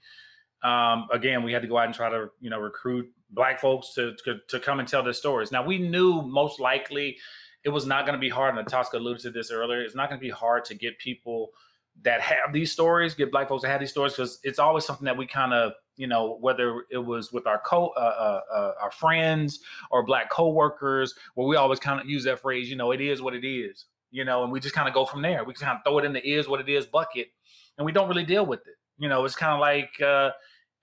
um, 0.62 1.06
again, 1.12 1.42
we 1.42 1.52
had 1.52 1.62
to 1.62 1.68
go 1.68 1.78
out 1.78 1.86
and 1.86 1.94
try 1.94 2.10
to, 2.10 2.28
you 2.40 2.50
know, 2.50 2.58
recruit 2.58 3.08
black 3.30 3.60
folks 3.60 3.94
to, 3.94 4.14
to, 4.24 4.38
to 4.48 4.58
come 4.58 4.80
and 4.80 4.88
tell 4.88 5.02
their 5.02 5.12
stories. 5.12 5.52
Now, 5.52 5.64
we 5.64 5.78
knew 5.78 6.22
most 6.22 6.58
likely 6.58 7.16
it 7.64 7.68
was 7.68 7.86
not 7.86 8.06
going 8.06 8.14
to 8.14 8.20
be 8.20 8.28
hard, 8.28 8.56
and 8.56 8.66
Tosca 8.66 8.98
alluded 8.98 9.22
to 9.22 9.30
this 9.30 9.50
earlier. 9.50 9.82
It's 9.82 9.94
not 9.94 10.08
going 10.08 10.20
to 10.20 10.24
be 10.24 10.30
hard 10.30 10.64
to 10.66 10.74
get 10.74 10.98
people 10.98 11.50
that 12.02 12.20
have 12.20 12.52
these 12.52 12.72
stories, 12.72 13.14
get 13.14 13.30
black 13.30 13.48
folks 13.48 13.62
that 13.62 13.68
have 13.68 13.80
these 13.80 13.90
stories, 13.90 14.12
because 14.14 14.40
it's 14.42 14.58
always 14.58 14.84
something 14.84 15.04
that 15.04 15.16
we 15.16 15.26
kind 15.26 15.52
of 15.52 15.72
you 15.98 16.06
know 16.06 16.38
whether 16.40 16.84
it 16.90 16.98
was 16.98 17.32
with 17.32 17.46
our 17.46 17.58
co 17.58 17.88
uh, 17.88 18.00
uh, 18.00 18.40
uh, 18.54 18.72
our 18.80 18.90
friends 18.90 19.60
or 19.90 20.06
black 20.06 20.30
coworkers 20.30 21.14
where 21.34 21.46
we 21.46 21.56
always 21.56 21.80
kind 21.80 22.00
of 22.00 22.08
use 22.08 22.24
that 22.24 22.40
phrase 22.40 22.70
you 22.70 22.76
know 22.76 22.92
it 22.92 23.00
is 23.00 23.20
what 23.20 23.34
it 23.34 23.46
is 23.46 23.84
you 24.10 24.24
know 24.24 24.44
and 24.44 24.52
we 24.52 24.60
just 24.60 24.74
kind 24.74 24.88
of 24.88 24.94
go 24.94 25.04
from 25.04 25.20
there. 25.20 25.44
We 25.44 25.52
kind 25.52 25.76
of 25.76 25.84
throw 25.84 25.98
it 25.98 26.06
in 26.06 26.14
the 26.14 26.26
is 26.26 26.48
what 26.48 26.60
it 26.60 26.68
is 26.68 26.86
bucket 26.86 27.28
and 27.76 27.84
we 27.84 27.92
don't 27.92 28.08
really 28.08 28.24
deal 28.24 28.46
with 28.46 28.60
it. 28.60 28.76
You 28.96 29.08
know 29.08 29.24
it's 29.24 29.36
kind 29.36 29.52
of 29.52 29.60
like 29.60 29.90
uh, 30.00 30.30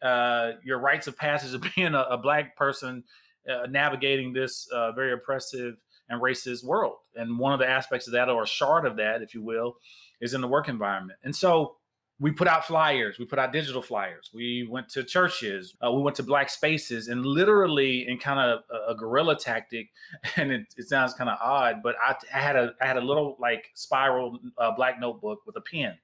uh, 0.06 0.52
your 0.64 0.78
rites 0.78 1.08
of 1.08 1.18
passage 1.18 1.54
of 1.56 1.66
being 1.76 1.96
a, 1.96 2.02
a 2.02 2.18
black 2.18 2.56
person 2.56 3.04
uh, 3.50 3.66
navigating 3.68 4.34
this 4.34 4.68
very 4.96 5.14
oppressive 5.14 5.76
and 6.10 6.22
racist 6.22 6.64
world. 6.64 6.98
And 7.16 7.40
one 7.40 7.54
of 7.54 7.60
the 7.60 7.68
aspects 7.68 8.06
of 8.08 8.14
that 8.14 8.30
or 8.30 8.44
a 8.44 8.48
shard 8.48 8.86
of 8.86 8.98
that 8.98 9.22
if 9.22 9.34
you 9.34 9.42
will 9.42 9.78
is 10.22 10.34
in 10.34 10.42
the 10.42 10.48
work 10.48 10.70
environment. 10.70 11.18
And 11.24 11.36
so 11.36 11.78
we 12.20 12.32
put 12.32 12.48
out 12.48 12.66
flyers 12.66 13.20
we 13.20 13.26
put 13.26 13.38
out 13.38 13.52
digital 13.52 13.82
flyers 13.82 14.30
we 14.34 14.66
went 14.70 14.88
to 14.88 15.04
churches 15.04 15.74
uh, 15.86 15.92
we 15.92 16.02
went 16.02 16.16
to 16.16 16.24
black 16.24 16.50
spaces 16.50 17.10
and 17.10 17.26
literally 17.26 18.08
in 18.08 18.18
kind 18.18 18.40
of 18.40 18.62
a, 18.72 18.92
a 18.92 18.96
guerrilla 18.96 19.38
tactic 19.38 19.90
and 20.38 20.52
it, 20.52 20.66
it 20.78 20.88
sounds 20.88 21.14
kind 21.14 21.30
of 21.30 21.38
odd 21.42 21.82
but 21.84 21.96
I, 22.06 22.16
I, 22.34 22.40
had 22.40 22.56
a 22.56 22.74
i 22.82 22.86
had 22.86 22.98
a 22.98 23.02
little 23.02 23.36
like 23.40 23.70
spiral 23.74 24.40
uh, 24.58 24.72
black 24.72 25.00
notebook 25.00 25.40
with 25.46 25.56
a 25.58 25.62
pen. 25.62 25.96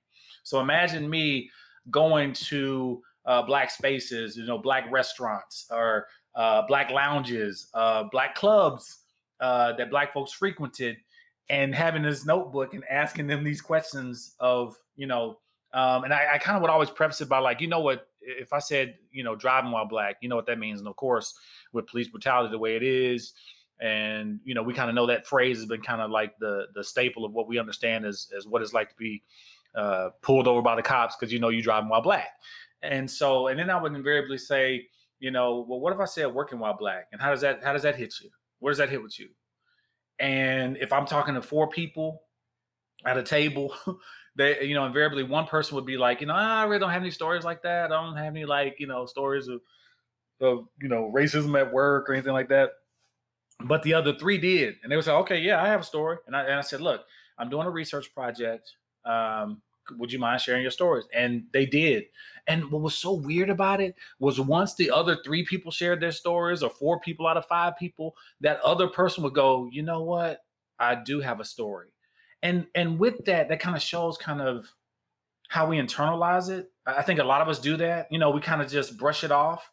So 0.43 0.59
imagine 0.59 1.09
me 1.09 1.49
going 1.89 2.33
to 2.33 3.01
uh, 3.25 3.41
black 3.43 3.69
spaces 3.71 4.35
you 4.35 4.45
know 4.45 4.57
black 4.57 4.91
restaurants 4.91 5.67
or 5.71 6.07
uh, 6.35 6.63
black 6.67 6.89
lounges 6.89 7.67
uh, 7.73 8.03
black 8.11 8.35
clubs 8.35 8.99
uh, 9.39 9.73
that 9.73 9.89
black 9.89 10.13
folks 10.13 10.33
frequented 10.33 10.97
and 11.49 11.75
having 11.75 12.01
this 12.01 12.25
notebook 12.25 12.73
and 12.73 12.83
asking 12.89 13.27
them 13.27 13.43
these 13.43 13.61
questions 13.61 14.35
of 14.39 14.75
you 14.95 15.07
know 15.07 15.37
um, 15.73 16.03
and 16.03 16.13
I, 16.13 16.33
I 16.33 16.37
kind 16.37 16.55
of 16.55 16.61
would 16.61 16.71
always 16.71 16.89
preface 16.89 17.21
it 17.21 17.29
by 17.29 17.39
like, 17.39 17.61
you 17.61 17.67
know 17.67 17.79
what, 17.79 18.07
if 18.21 18.53
I 18.53 18.59
said, 18.59 18.95
you 19.11 19.23
know, 19.23 19.35
driving 19.35 19.71
while 19.71 19.87
black, 19.87 20.17
you 20.21 20.29
know 20.29 20.35
what 20.35 20.45
that 20.47 20.59
means. 20.59 20.79
And 20.79 20.87
of 20.87 20.95
course, 20.95 21.33
with 21.73 21.87
police 21.87 22.07
brutality 22.07 22.51
the 22.51 22.59
way 22.59 22.75
it 22.75 22.83
is, 22.83 23.33
and 23.79 24.39
you 24.43 24.53
know, 24.53 24.61
we 24.61 24.73
kind 24.73 24.89
of 24.89 24.95
know 24.95 25.07
that 25.07 25.25
phrase 25.25 25.57
has 25.57 25.65
been 25.65 25.81
kind 25.81 26.01
of 26.01 26.11
like 26.11 26.37
the 26.39 26.67
the 26.75 26.83
staple 26.83 27.25
of 27.25 27.33
what 27.33 27.47
we 27.47 27.57
understand 27.57 28.05
as 28.05 28.29
as 28.37 28.45
what 28.45 28.61
it's 28.61 28.73
like 28.73 28.89
to 28.89 28.95
be 28.95 29.23
uh, 29.75 30.09
pulled 30.21 30.47
over 30.47 30.61
by 30.61 30.75
the 30.75 30.83
cops 30.83 31.15
because 31.15 31.33
you 31.33 31.39
know 31.39 31.49
you 31.49 31.63
driving 31.63 31.89
while 31.89 32.01
black. 32.01 32.29
And 32.83 33.09
so, 33.09 33.47
and 33.47 33.59
then 33.59 33.69
I 33.69 33.81
would 33.81 33.93
invariably 33.93 34.37
say, 34.37 34.87
you 35.19 35.31
know, 35.31 35.65
well, 35.67 35.79
what 35.79 35.93
if 35.93 35.99
I 35.99 36.05
said 36.05 36.27
working 36.27 36.59
while 36.59 36.75
black? 36.77 37.07
And 37.11 37.21
how 37.21 37.31
does 37.31 37.41
that 37.41 37.63
how 37.63 37.73
does 37.73 37.83
that 37.83 37.95
hit 37.95 38.13
you? 38.21 38.29
Where 38.59 38.71
does 38.71 38.77
that 38.77 38.89
hit 38.89 39.01
with 39.01 39.19
you? 39.19 39.29
And 40.19 40.77
if 40.77 40.93
I'm 40.93 41.05
talking 41.07 41.33
to 41.33 41.41
four 41.41 41.67
people 41.67 42.21
at 43.05 43.17
a 43.17 43.23
table, 43.23 43.73
they, 44.35 44.63
you 44.63 44.73
know, 44.73 44.85
invariably 44.85 45.23
one 45.23 45.45
person 45.45 45.75
would 45.75 45.85
be 45.85 45.97
like, 45.97 46.21
you 46.21 46.27
know, 46.27 46.35
ah, 46.35 46.61
I 46.61 46.63
really 46.63 46.79
don't 46.79 46.91
have 46.91 47.01
any 47.01 47.11
stories 47.11 47.43
like 47.43 47.63
that. 47.63 47.91
I 47.91 48.01
don't 48.01 48.15
have 48.15 48.35
any 48.35 48.45
like, 48.45 48.75
you 48.79 48.87
know, 48.87 49.05
stories 49.05 49.47
of, 49.47 49.61
of, 50.39 50.67
you 50.81 50.87
know, 50.87 51.11
racism 51.13 51.59
at 51.59 51.73
work 51.73 52.09
or 52.09 52.13
anything 52.13 52.33
like 52.33 52.49
that. 52.49 52.71
But 53.59 53.83
the 53.83 53.93
other 53.93 54.15
three 54.15 54.37
did. 54.37 54.75
And 54.81 54.91
they 54.91 54.95
would 54.95 55.05
say, 55.05 55.11
okay, 55.11 55.39
yeah, 55.39 55.61
I 55.61 55.67
have 55.67 55.81
a 55.81 55.85
story. 55.85 56.17
And 56.27 56.35
I, 56.35 56.43
and 56.43 56.53
I 56.53 56.61
said, 56.61 56.81
look, 56.81 57.03
I'm 57.37 57.49
doing 57.49 57.67
a 57.67 57.71
research 57.71 58.13
project. 58.13 58.71
Um, 59.05 59.61
would 59.97 60.11
you 60.11 60.19
mind 60.19 60.41
sharing 60.41 60.61
your 60.61 60.71
stories? 60.71 61.05
And 61.13 61.43
they 61.53 61.65
did. 61.65 62.05
And 62.47 62.71
what 62.71 62.81
was 62.81 62.95
so 62.95 63.13
weird 63.13 63.49
about 63.49 63.81
it 63.81 63.95
was 64.19 64.39
once 64.39 64.75
the 64.75 64.89
other 64.89 65.17
three 65.23 65.43
people 65.45 65.71
shared 65.71 65.99
their 65.99 66.11
stories, 66.11 66.63
or 66.63 66.69
four 66.69 66.99
people 66.99 67.27
out 67.27 67.37
of 67.37 67.45
five 67.45 67.77
people, 67.77 68.15
that 68.39 68.61
other 68.61 68.87
person 68.87 69.23
would 69.23 69.33
go, 69.33 69.67
you 69.71 69.83
know 69.83 70.01
what? 70.03 70.39
I 70.79 70.95
do 70.95 71.19
have 71.19 71.39
a 71.39 71.45
story. 71.45 71.89
And 72.43 72.67
and 72.75 72.99
with 72.99 73.25
that, 73.25 73.49
that 73.49 73.59
kind 73.59 73.75
of 73.75 73.81
shows 73.81 74.17
kind 74.17 74.41
of 74.41 74.67
how 75.49 75.67
we 75.67 75.77
internalize 75.77 76.49
it. 76.49 76.71
I 76.85 77.01
think 77.01 77.19
a 77.19 77.23
lot 77.23 77.41
of 77.41 77.49
us 77.49 77.59
do 77.59 77.77
that. 77.77 78.07
You 78.09 78.19
know, 78.19 78.31
we 78.31 78.41
kind 78.41 78.61
of 78.61 78.71
just 78.71 78.97
brush 78.97 79.23
it 79.23 79.31
off 79.31 79.69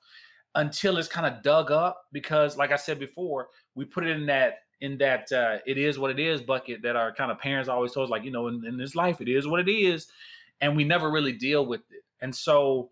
until 0.54 0.98
it's 0.98 1.08
kind 1.08 1.26
of 1.26 1.42
dug 1.42 1.70
up 1.70 2.06
because 2.12 2.56
like 2.56 2.72
I 2.72 2.76
said 2.76 2.98
before, 2.98 3.48
we 3.74 3.84
put 3.84 4.06
it 4.06 4.10
in 4.10 4.26
that 4.26 4.60
in 4.80 4.98
that 4.98 5.30
uh, 5.32 5.58
it 5.66 5.78
is 5.78 5.98
what 5.98 6.10
it 6.10 6.18
is 6.18 6.40
bucket 6.40 6.82
that 6.82 6.96
our 6.96 7.12
kind 7.12 7.30
of 7.30 7.38
parents 7.38 7.68
always 7.68 7.92
told 7.92 8.04
us, 8.04 8.10
like, 8.10 8.24
you 8.24 8.30
know, 8.30 8.48
in, 8.48 8.64
in 8.64 8.76
this 8.76 8.94
life, 8.94 9.20
it 9.20 9.28
is 9.28 9.46
what 9.46 9.60
it 9.60 9.70
is. 9.70 10.06
And 10.60 10.76
we 10.76 10.84
never 10.84 11.10
really 11.10 11.32
deal 11.32 11.66
with 11.66 11.80
it. 11.90 12.04
And 12.20 12.34
so, 12.34 12.90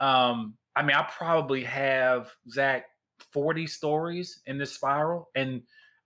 um, 0.00 0.54
I 0.76 0.82
mean, 0.82 0.96
I 0.96 1.02
probably 1.02 1.64
have, 1.64 2.30
Zach, 2.50 2.86
40 3.32 3.66
stories 3.66 4.40
in 4.46 4.58
this 4.58 4.72
spiral. 4.72 5.28
And 5.34 5.62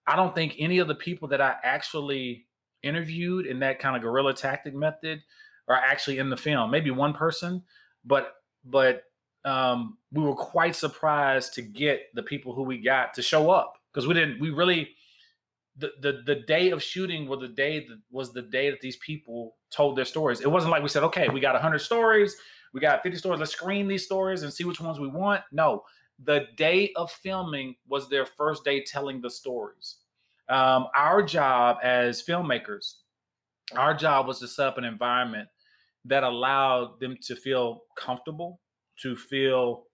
I 0.06 0.16
don't 0.16 0.34
think 0.34 0.56
any 0.58 0.78
of 0.78 0.88
the 0.88 0.94
people 0.94 1.28
that 1.28 1.40
I 1.40 1.56
actually 1.62 2.46
interviewed 2.82 3.46
in 3.46 3.60
that 3.60 3.78
kind 3.78 3.96
of 3.96 4.02
guerrilla 4.02 4.34
tactic 4.34 4.74
method 4.74 5.22
are 5.68 5.76
actually 5.76 6.18
in 6.18 6.30
the 6.30 6.36
film. 6.36 6.70
Maybe 6.70 6.90
one 6.90 7.12
person, 7.12 7.62
but, 8.04 8.34
but, 8.64 9.02
um, 9.44 9.98
we 10.12 10.22
were 10.22 10.34
quite 10.34 10.74
surprised 10.74 11.54
to 11.54 11.62
get 11.62 12.02
the 12.14 12.22
people 12.22 12.54
who 12.54 12.62
we 12.62 12.78
got 12.78 13.14
to 13.14 13.22
show 13.22 13.50
up 13.50 13.74
because 13.92 14.06
we 14.06 14.14
didn't, 14.14 14.40
we 14.40 14.50
really, 14.50 14.90
the, 15.78 15.92
the 16.00 16.22
the 16.26 16.34
day 16.42 16.70
of 16.70 16.82
shooting 16.82 17.28
was 17.28 17.40
the 17.40 17.48
day 17.48 17.86
that 17.86 17.98
was 18.10 18.32
the 18.32 18.42
day 18.42 18.70
that 18.70 18.80
these 18.80 18.96
people 18.96 19.56
told 19.70 19.96
their 19.96 20.04
stories. 20.04 20.40
It 20.40 20.50
wasn't 20.50 20.72
like 20.72 20.82
we 20.82 20.88
said, 20.88 21.04
okay, 21.04 21.28
we 21.28 21.40
got 21.40 21.54
100 21.54 21.78
stories, 21.78 22.36
we 22.74 22.80
got 22.80 23.02
50 23.02 23.18
stories, 23.18 23.38
let's 23.38 23.52
screen 23.52 23.86
these 23.86 24.04
stories 24.04 24.42
and 24.42 24.52
see 24.52 24.64
which 24.64 24.80
ones 24.80 24.98
we 24.98 25.08
want. 25.08 25.42
No, 25.52 25.84
the 26.22 26.46
day 26.56 26.92
of 26.96 27.10
filming 27.10 27.76
was 27.86 28.08
their 28.08 28.26
first 28.26 28.64
day 28.64 28.82
telling 28.82 29.20
the 29.20 29.30
stories. 29.30 29.96
Um, 30.48 30.86
our 30.96 31.22
job 31.22 31.78
as 31.82 32.22
filmmakers, 32.22 32.94
our 33.76 33.94
job 33.94 34.26
was 34.26 34.38
to 34.40 34.48
set 34.48 34.66
up 34.66 34.78
an 34.78 34.84
environment 34.84 35.48
that 36.04 36.24
allowed 36.24 37.00
them 37.00 37.16
to 37.22 37.36
feel 37.36 37.82
comfortable, 37.96 38.60
to 39.02 39.14
feel 39.14 39.84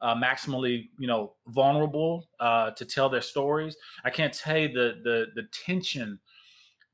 uh, 0.00 0.14
maximally, 0.14 0.88
you 0.98 1.06
know, 1.06 1.34
vulnerable 1.48 2.28
uh, 2.38 2.70
to 2.72 2.84
tell 2.84 3.08
their 3.08 3.22
stories. 3.22 3.76
I 4.04 4.10
can't 4.10 4.32
tell 4.32 4.58
you 4.58 4.68
the 4.68 5.00
the 5.02 5.26
the 5.34 5.48
tension 5.66 6.20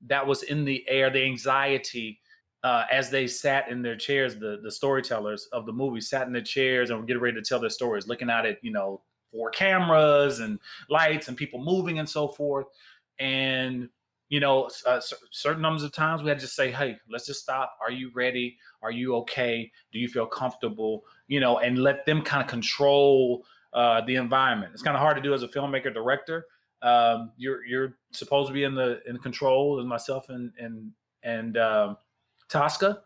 that 0.07 0.27
was 0.27 0.45
in 0.45 0.65
the 0.65 0.89
air, 0.89 1.11
the 1.11 1.23
anxiety 1.25 2.21
uh, 2.63 2.85
as 2.91 3.11
they 3.11 3.27
sat 3.27 3.69
in 3.69 3.83
their 3.83 3.97
chairs. 3.97 4.37
The 4.37 4.61
the 4.63 4.71
storytellers 4.71 5.49
of 5.53 5.67
the 5.67 5.73
movie 5.73 6.01
sat 6.01 6.27
in 6.27 6.33
their 6.33 6.43
chairs 6.43 6.91
and 6.91 7.01
were 7.01 7.05
getting 7.05 7.23
ready 7.23 7.37
to 7.37 7.43
tell 7.43 7.61
their 7.61 7.71
stories, 7.71 8.07
looking 8.07 8.31
at 8.31 8.47
it, 8.47 8.59
you 8.63 8.71
know, 8.71 9.03
for 9.31 9.51
cameras 9.51 10.41
and 10.41 10.59
lights 10.89 11.29
and 11.29 11.37
people 11.37 11.63
moving 11.63 11.99
and 11.99 12.09
so 12.09 12.29
forth. 12.29 12.67
And 13.21 13.89
you 14.31 14.39
know, 14.39 14.71
uh, 14.87 15.01
certain 15.31 15.61
numbers 15.61 15.83
of 15.83 15.93
times 15.93 16.23
we 16.23 16.29
had 16.29 16.39
to 16.39 16.43
just 16.43 16.57
say, 16.57 16.71
"Hey, 16.71 16.97
let's 17.09 17.27
just 17.27 17.41
stop. 17.41 17.77
Are 17.83 17.91
you 17.91 18.11
ready? 18.15 18.57
Are 18.81 18.93
you 18.93 19.17
okay? 19.17 19.71
Do 19.93 19.99
you 19.99 20.09
feel 20.09 20.27
comfortable?" 20.27 21.05
You 21.29 21.41
know, 21.41 21.59
and 21.59 21.79
let 21.79 22.07
them 22.07 22.23
kind 22.23 22.43
of 22.43 22.49
control 22.49 23.45
uh, 23.73 24.01
the 24.03 24.17
environment. 24.17 24.73
It's 24.73 24.83
kind 24.83 24.97
of 24.97 25.01
hard 25.01 25.17
to 25.17 25.23
do 25.23 25.35
as 25.35 25.43
a 25.43 25.49
filmmaker 25.49 25.93
director. 25.93 26.47
Um, 26.83 27.33
you're 27.37 27.65
you're 27.65 27.99
supposed 28.13 28.49
to 28.49 28.55
be 28.55 28.65
in 28.65 28.75
the 28.75 29.03
in 29.07 29.19
control, 29.19 29.79
as 29.81 29.87
myself 29.87 30.29
and 30.29 30.53
and 30.59 30.93
and 31.23 31.57
um, 31.59 31.97
Tosca, 32.49 33.01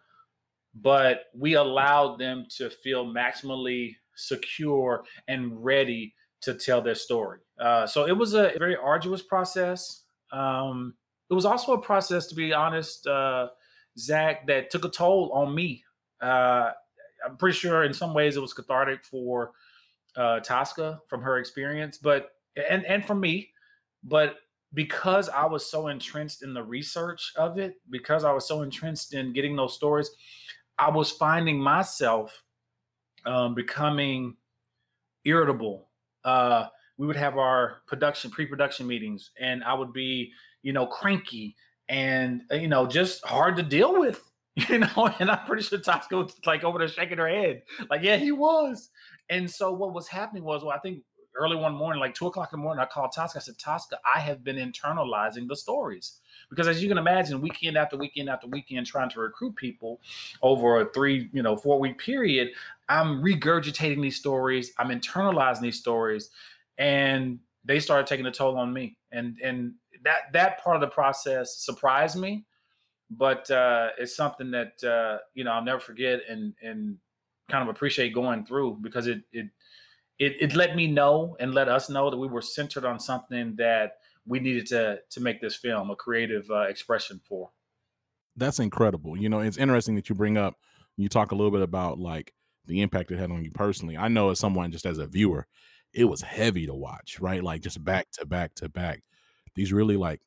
but 0.75 1.27
we 1.35 1.55
allowed 1.55 2.19
them 2.19 2.47
to 2.57 2.71
feel 2.71 3.07
maximally 3.07 3.97
secure 4.15 5.05
and 5.27 5.65
ready 5.65 6.15
to 6.43 6.55
tell 6.55 6.81
their 6.81 6.95
story. 6.95 7.41
Uh, 7.59 7.87
so 7.87 8.07
it 8.07 8.17
was 8.17 8.35
a 8.35 8.53
very 8.59 8.77
arduous 8.77 9.23
process. 9.23 10.03
Um, 10.35 10.95
it 11.31 11.35
was 11.35 11.45
also 11.45 11.73
a 11.73 11.81
process, 11.81 12.27
to 12.27 12.35
be 12.35 12.53
honest, 12.53 13.07
uh, 13.07 13.49
Zach, 13.99 14.47
that 14.49 14.71
took 14.71 14.85
a 14.85 14.89
toll 14.89 15.31
on 15.33 15.55
me. 15.55 15.85
Uh, 16.21 16.73
I'm 17.25 17.37
pretty 17.39 17.57
sure 17.57 17.85
in 17.85 17.95
some 17.95 18.13
ways 18.13 18.37
it 18.37 18.41
was 18.41 18.53
cathartic 18.53 19.05
for 19.05 19.53
uh, 20.17 20.41
Tosca 20.41 21.01
from 21.09 21.23
her 21.23 21.39
experience, 21.39 21.99
but 21.99 22.31
and 22.57 22.85
and 22.85 23.05
for 23.05 23.15
me, 23.15 23.51
but 24.03 24.37
because 24.75 25.29
I 25.29 25.47
was 25.47 25.71
so 25.71 25.89
entrenched 25.89 26.43
in 26.43 26.53
the 26.53 26.63
research 26.63 27.33
of 27.37 27.59
it, 27.59 27.75
because 27.91 28.25
I 28.25 28.33
was 28.33 28.47
so 28.47 28.63
entrenched 28.63 29.15
in 29.15 29.33
getting 29.33 29.57
those 29.57 29.75
stories, 29.75 30.11
I 30.79 30.91
was 30.91 31.11
finding 31.11 31.61
myself 31.61 32.43
um, 33.25 33.55
becoming 33.55 34.37
irritable. 35.25 35.89
Uh, 36.25 36.67
we 36.97 37.07
would 37.07 37.17
have 37.17 37.37
our 37.39 37.83
production 37.87 38.31
pre-production 38.31 38.87
meetings, 38.87 39.31
and 39.41 39.65
I 39.65 39.75
would 39.75 39.93
be 39.93 40.33
you 40.65 40.73
know, 40.73 40.87
cranky 40.87 41.55
and 41.89 42.43
uh, 42.51 42.57
you 42.57 42.67
know, 42.67 42.87
just 42.87 43.25
hard 43.25 43.57
to 43.57 43.63
deal 43.63 44.01
with. 44.01 44.21
You 44.69 44.79
know, 44.79 45.13
and 45.19 45.33
I'm 45.33 45.45
pretty 45.47 45.65
sure 45.65 45.81
Tosca 45.81 46.17
was 46.17 46.37
like 46.47 46.63
over 46.63 46.79
there 46.79 46.87
shaking 46.87 47.19
her 47.19 47.27
head, 47.27 47.63
like, 47.91 48.03
yeah, 48.05 48.19
he 48.19 48.31
was. 48.31 48.89
And 49.29 49.51
so 49.51 49.73
what 49.73 49.93
was 49.93 50.07
happening 50.07 50.45
was, 50.45 50.63
well, 50.63 50.71
I 50.71 50.79
think 50.79 51.03
early 51.35 51.57
one 51.57 51.75
morning, 51.75 51.99
like 51.99 52.15
two 52.15 52.29
o'clock 52.29 52.53
in 52.53 52.61
the 52.61 52.63
morning, 52.63 52.81
I 52.81 52.87
called 52.87 53.11
Tosca. 53.13 53.41
I 53.41 53.43
said, 53.43 53.59
Tosca, 53.59 53.99
I 54.15 54.21
have 54.21 54.45
been 54.45 54.55
internalizing 54.55 55.49
the 55.49 55.57
stories 55.57 56.21
because, 56.51 56.69
as 56.69 56.81
you 56.81 56.89
can 56.89 56.99
imagine, 56.99 57.41
weekend 57.41 57.77
after 57.77 57.97
weekend 57.97 58.29
after 58.29 58.47
weekend, 58.47 58.87
trying 58.87 59.11
to 59.11 59.19
recruit 59.19 59.57
people 59.57 60.01
over 60.41 60.81
a 60.81 60.93
three, 60.93 61.29
you 61.33 61.43
know, 61.43 61.57
four 61.57 61.81
week 61.81 61.99
period, 61.99 62.51
I'm 62.89 63.23
regurgitating 63.23 64.03
these 64.03 64.17
stories. 64.17 64.73
I'm 64.79 64.89
internalizing 64.89 65.63
these 65.63 65.81
stories, 65.81 66.31
and 66.79 67.39
they 67.65 67.81
started 67.81 68.07
taking 68.07 68.27
a 68.27 68.31
toll 68.31 68.57
on 68.59 68.73
me. 68.73 68.97
And 69.13 69.39
and 69.43 69.75
that 70.05 70.33
that 70.33 70.63
part 70.63 70.77
of 70.77 70.81
the 70.81 70.89
process 70.89 71.57
surprised 71.59 72.17
me, 72.17 72.45
but 73.11 73.51
uh, 73.51 73.91
it's 73.99 74.17
something 74.17 74.51
that 74.53 74.83
uh, 74.85 75.19
you 75.35 75.45
know 75.45 75.53
I'll 75.53 75.65
never 75.65 75.81
forget 75.81 76.21
and 76.29 76.55
and 76.63 76.99
kind 77.49 77.63
of 77.63 77.69
appreciate 77.69 78.15
going 78.15 78.45
through 78.45 78.79
because 78.81 79.07
it 79.07 79.23
it 79.33 79.47
it, 80.19 80.37
it 80.41 80.57
let 80.57 80.77
me 80.77 80.87
know 80.87 81.37
and 81.41 81.55
let 81.55 81.69
us 81.69 81.91
know 81.91 82.11
that 82.11 82.17
we 82.17 82.29
were 82.29 82.43
centered 82.43 82.85
on 82.85 83.01
something 83.01 83.57
that 83.57 83.95
we 84.27 84.41
needed 84.41 84.67
to 84.69 84.99
to 85.11 85.21
make 85.21 85.41
this 85.41 85.57
film 85.57 85.91
a 85.91 85.97
creative 85.97 86.51
uh, 86.51 86.63
expression 86.63 87.21
for. 87.25 87.51
That's 88.37 88.59
incredible. 88.59 89.17
You 89.17 89.29
know, 89.29 89.41
it's 89.41 89.59
interesting 89.59 89.95
that 89.97 90.09
you 90.09 90.15
bring 90.15 90.37
up. 90.37 90.57
You 90.97 91.09
talk 91.09 91.33
a 91.33 91.35
little 91.35 91.51
bit 91.51 91.63
about 91.63 91.99
like 91.99 92.33
the 92.67 92.81
impact 92.81 93.11
it 93.11 93.19
had 93.19 93.31
on 93.31 93.45
you 93.45 93.51
personally. 93.51 93.97
I 93.97 94.09
know 94.09 94.31
as 94.31 94.39
someone 94.39 94.71
just 94.71 94.87
as 94.87 94.99
a 94.99 95.07
viewer, 95.07 95.47
it 95.95 96.05
was 96.05 96.23
heavy 96.23 96.67
to 96.67 96.75
watch, 96.75 97.21
right? 97.21 97.43
Like 97.43 97.63
just 97.63 97.83
back 97.85 98.11
to 98.13 98.27
back 98.27 98.55
to 98.57 98.69
back 98.69 99.03
these 99.55 99.73
really 99.73 99.97
like 99.97 100.21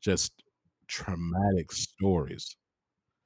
just 0.00 0.32
traumatic 0.86 1.72
stories. 1.72 2.56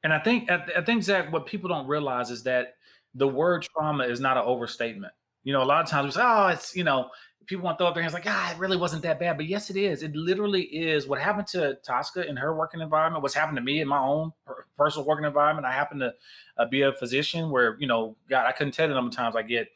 And 0.03 0.13
I 0.13 0.19
think 0.19 0.51
I 0.51 0.83
think 0.83 1.03
Zach, 1.03 1.33
what 1.33 1.47
people 1.47 1.69
don't 1.69 1.87
realize 1.87 2.31
is 2.31 2.43
that 2.45 2.75
the 3.15 3.29
word 3.29 3.63
trauma 3.63 4.05
is 4.05 4.21
not 4.21 4.37
an 4.37 4.45
overstatement. 4.45 5.13
You 5.45 5.53
know, 5.53 5.63
a 5.63 5.65
lot 5.65 5.83
of 5.83 5.91
times 5.91 6.07
we 6.07 6.11
say, 6.13 6.21
"Oh, 6.23 6.47
it's 6.49 6.77
you 6.77 6.85
know," 6.85 7.11
people 7.47 7.65
want 7.65 7.79
to 7.79 7.83
throw 7.83 7.89
up 7.89 7.95
their 7.95 8.03
hands 8.03 8.15
like, 8.15 8.27
"Ah, 8.27 8.53
it 8.53 8.59
really 8.59 8.77
wasn't 8.77 9.03
that 9.03 9.19
bad," 9.19 9.37
but 9.37 9.47
yes, 9.47 9.71
it 9.71 9.77
is. 9.77 10.03
It 10.03 10.15
literally 10.15 10.63
is. 10.63 11.07
What 11.09 11.21
happened 11.21 11.49
to 11.49 11.75
Tosca 11.85 12.27
in 12.29 12.37
her 12.37 12.55
working 12.55 12.81
environment? 12.81 13.23
What's 13.23 13.35
happened 13.35 13.57
to 13.57 13.63
me 13.63 13.81
in 13.81 13.89
my 13.89 13.99
own 13.99 14.33
personal 14.77 15.07
working 15.07 15.25
environment? 15.25 15.67
I 15.67 15.73
happen 15.73 15.99
to 15.99 16.15
uh, 16.59 16.67
be 16.67 16.83
a 16.83 16.93
physician 16.93 17.51
where 17.51 17.77
you 17.81 17.89
know, 17.89 18.17
God, 18.31 18.47
I 18.47 18.53
couldn't 18.53 18.73
tell 18.73 18.89
you 18.89 18.95
how 18.95 19.01
many 19.01 19.15
times 19.15 19.35
I 19.35 19.43
get, 19.43 19.69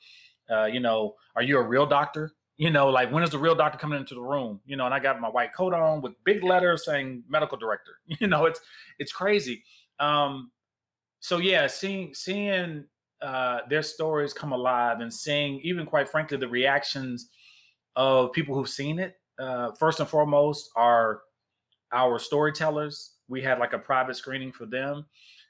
uh, 0.53 0.67
you 0.67 0.81
know, 0.81 1.15
are 1.37 1.43
you 1.43 1.59
a 1.59 1.62
real 1.62 1.87
doctor? 1.87 2.33
you 2.62 2.71
know, 2.71 2.88
like 2.91 3.11
when 3.11 3.25
is 3.25 3.31
the 3.31 3.38
real 3.38 3.57
doctor 3.57 3.77
coming 3.77 3.99
into 3.99 4.15
the 4.15 4.21
room? 4.21 4.61
You 4.65 4.77
know, 4.77 4.85
and 4.85 4.95
I 4.95 5.01
got 5.01 5.21
my 5.21 5.29
white 5.29 5.53
coat 5.53 5.75
on 5.75 6.01
with 6.01 6.12
big 6.25 6.45
letters 6.45 6.85
saying 6.85 7.25
medical 7.29 7.59
director. 7.59 7.93
You 8.21 8.29
know, 8.29 8.45
it's 8.45 8.61
it's 9.01 9.12
crazy. 9.12 9.65
Um, 9.99 10.53
so 11.19 11.38
yeah, 11.38 11.67
seeing 11.67 12.15
seeing 12.15 12.85
uh, 13.21 13.61
their 13.69 13.83
stories 13.83 14.33
come 14.33 14.53
alive 14.53 15.01
and 15.01 15.12
seeing 15.12 15.61
even 15.62 15.87
quite 15.87 16.09
frankly 16.09 16.37
the 16.37 16.47
reactions 16.47 17.31
of 17.97 18.33
people 18.33 18.55
who've 18.55 18.69
seen 18.69 18.99
it. 18.99 19.17
Uh, 19.41 19.73
first 19.73 19.99
and 19.99 20.09
foremost 20.09 20.71
are 20.77 21.23
our 21.93 22.19
storytellers. 22.19 23.15
We 23.29 23.43
had 23.43 23.59
like 23.59 23.73
a 23.73 23.79
private 23.79 24.17
screening 24.17 24.53
for 24.53 24.67
them 24.67 25.07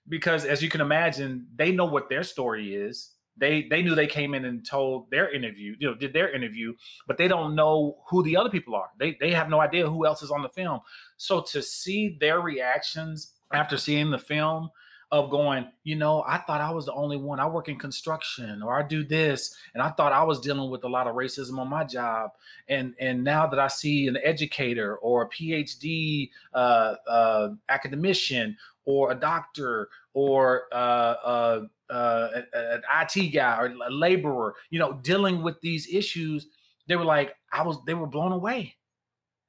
because, 0.09 0.45
as 0.45 0.62
you 0.62 0.69
can 0.69 0.81
imagine, 0.81 1.47
they 1.57 1.73
know 1.73 1.85
what 1.85 2.09
their 2.09 2.23
story 2.23 2.75
is 2.75 3.12
they 3.37 3.62
they 3.68 3.83
knew 3.83 3.95
they 3.95 4.07
came 4.07 4.35
in 4.35 4.45
and 4.45 4.64
told 4.64 5.11
their 5.11 5.31
interview, 5.31 5.75
you 5.79 5.88
know, 5.88 5.95
did 5.95 6.12
their 6.12 6.31
interview, 6.31 6.75
but 7.07 7.16
they 7.16 7.29
don't 7.29 7.55
know 7.55 7.99
who 8.09 8.23
the 8.23 8.37
other 8.37 8.51
people 8.51 8.75
are. 8.75 8.90
They 8.99 9.16
they 9.21 9.33
have 9.33 9.49
no 9.49 9.61
idea 9.61 9.88
who 9.88 10.07
else 10.07 10.23
is 10.23 10.31
on 10.31 10.42
the 10.42 10.49
film. 10.49 10.81
So 11.16 11.40
to 11.40 11.62
see 11.62 12.16
their 12.21 12.40
reactions 12.40 13.33
after 13.53 13.77
seeing 13.77 14.11
the 14.11 14.18
film 14.18 14.71
of 15.12 15.29
going, 15.29 15.66
you 15.85 15.95
know, 15.95 16.25
I 16.27 16.38
thought 16.38 16.62
I 16.62 16.71
was 16.71 16.87
the 16.87 16.95
only 16.95 17.18
one. 17.18 17.38
I 17.38 17.47
work 17.47 17.68
in 17.68 17.79
construction 17.79 18.62
or 18.62 18.79
I 18.79 18.83
do 18.83 19.05
this, 19.05 19.55
and 19.75 19.83
I 19.83 19.90
thought 19.90 20.12
I 20.12 20.25
was 20.25 20.40
dealing 20.40 20.71
with 20.71 20.85
a 20.85 20.88
lot 20.88 21.07
of 21.07 21.14
racism 21.16 21.59
on 21.59 21.68
my 21.68 21.85
job. 21.85 22.31
And 22.68 22.95
and 22.99 23.23
now 23.23 23.47
that 23.47 23.59
I 23.59 23.68
see 23.68 24.09
an 24.09 24.18
educator 24.23 24.97
or 24.97 25.23
a 25.23 25.29
PhD 25.29 26.31
uh, 26.55 26.95
uh, 27.07 27.49
academician 27.68 28.57
or 28.85 29.12
a 29.12 29.14
doctor 29.14 29.88
or 30.14 30.64
uh, 30.72 31.14
uh, 31.25 31.61
uh, 31.90 32.29
an 32.53 32.83
IT 33.01 33.29
guy 33.33 33.59
or 33.59 33.66
a 33.66 33.90
laborer, 33.90 34.55
you 34.70 34.79
know, 34.79 34.94
dealing 35.03 35.42
with 35.42 35.61
these 35.61 35.92
issues, 35.92 36.48
they 36.87 36.96
were 36.96 37.05
like, 37.05 37.35
I 37.53 37.62
was, 37.62 37.79
they 37.87 37.94
were 37.94 38.07
blown 38.07 38.33
away. 38.33 38.77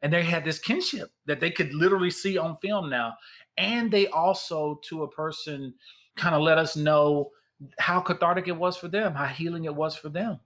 And 0.02 0.12
they 0.12 0.24
had 0.24 0.44
this 0.44 0.60
kinship 0.60 1.12
that 1.26 1.40
they 1.40 1.50
could 1.50 1.74
literally 1.74 2.12
see 2.12 2.38
on 2.38 2.58
film 2.58 2.90
now. 2.90 3.14
And 3.58 3.90
they 3.90 4.08
also, 4.08 4.80
to 4.90 5.04
a 5.04 5.10
person, 5.10 5.74
kind 6.16 6.36
of 6.36 6.42
let 6.42 6.58
us 6.58 6.76
know 6.76 7.32
how 7.80 8.02
cathartic 8.02 8.48
it 8.48 8.58
was 8.58 8.76
for 8.76 8.90
them, 8.90 9.14
how 9.16 9.26
healing 9.26 9.66
it 9.66 9.74
was 9.74 9.96
for 9.96 10.10
them. 10.10 10.40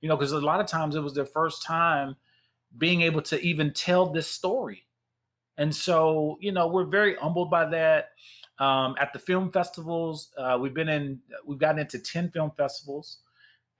You 0.00 0.08
know, 0.08 0.16
because 0.16 0.32
a 0.32 0.40
lot 0.40 0.60
of 0.60 0.66
times 0.66 0.94
it 0.94 1.02
was 1.02 1.14
their 1.14 1.26
first 1.26 1.62
time 1.62 2.16
being 2.78 3.02
able 3.02 3.22
to 3.22 3.40
even 3.40 3.72
tell 3.72 4.06
this 4.06 4.28
story. 4.28 4.84
And 5.60 5.76
so, 5.76 6.38
you 6.40 6.52
know, 6.52 6.66
we're 6.66 6.86
very 6.86 7.16
humbled 7.16 7.50
by 7.50 7.66
that. 7.66 8.12
Um, 8.58 8.94
at 8.98 9.12
the 9.12 9.18
film 9.18 9.52
festivals, 9.52 10.30
uh, 10.38 10.58
we've 10.60 10.72
been 10.72 10.88
in, 10.88 11.20
we've 11.46 11.58
gotten 11.58 11.78
into 11.78 11.98
10 11.98 12.30
film 12.30 12.50
festivals 12.56 13.18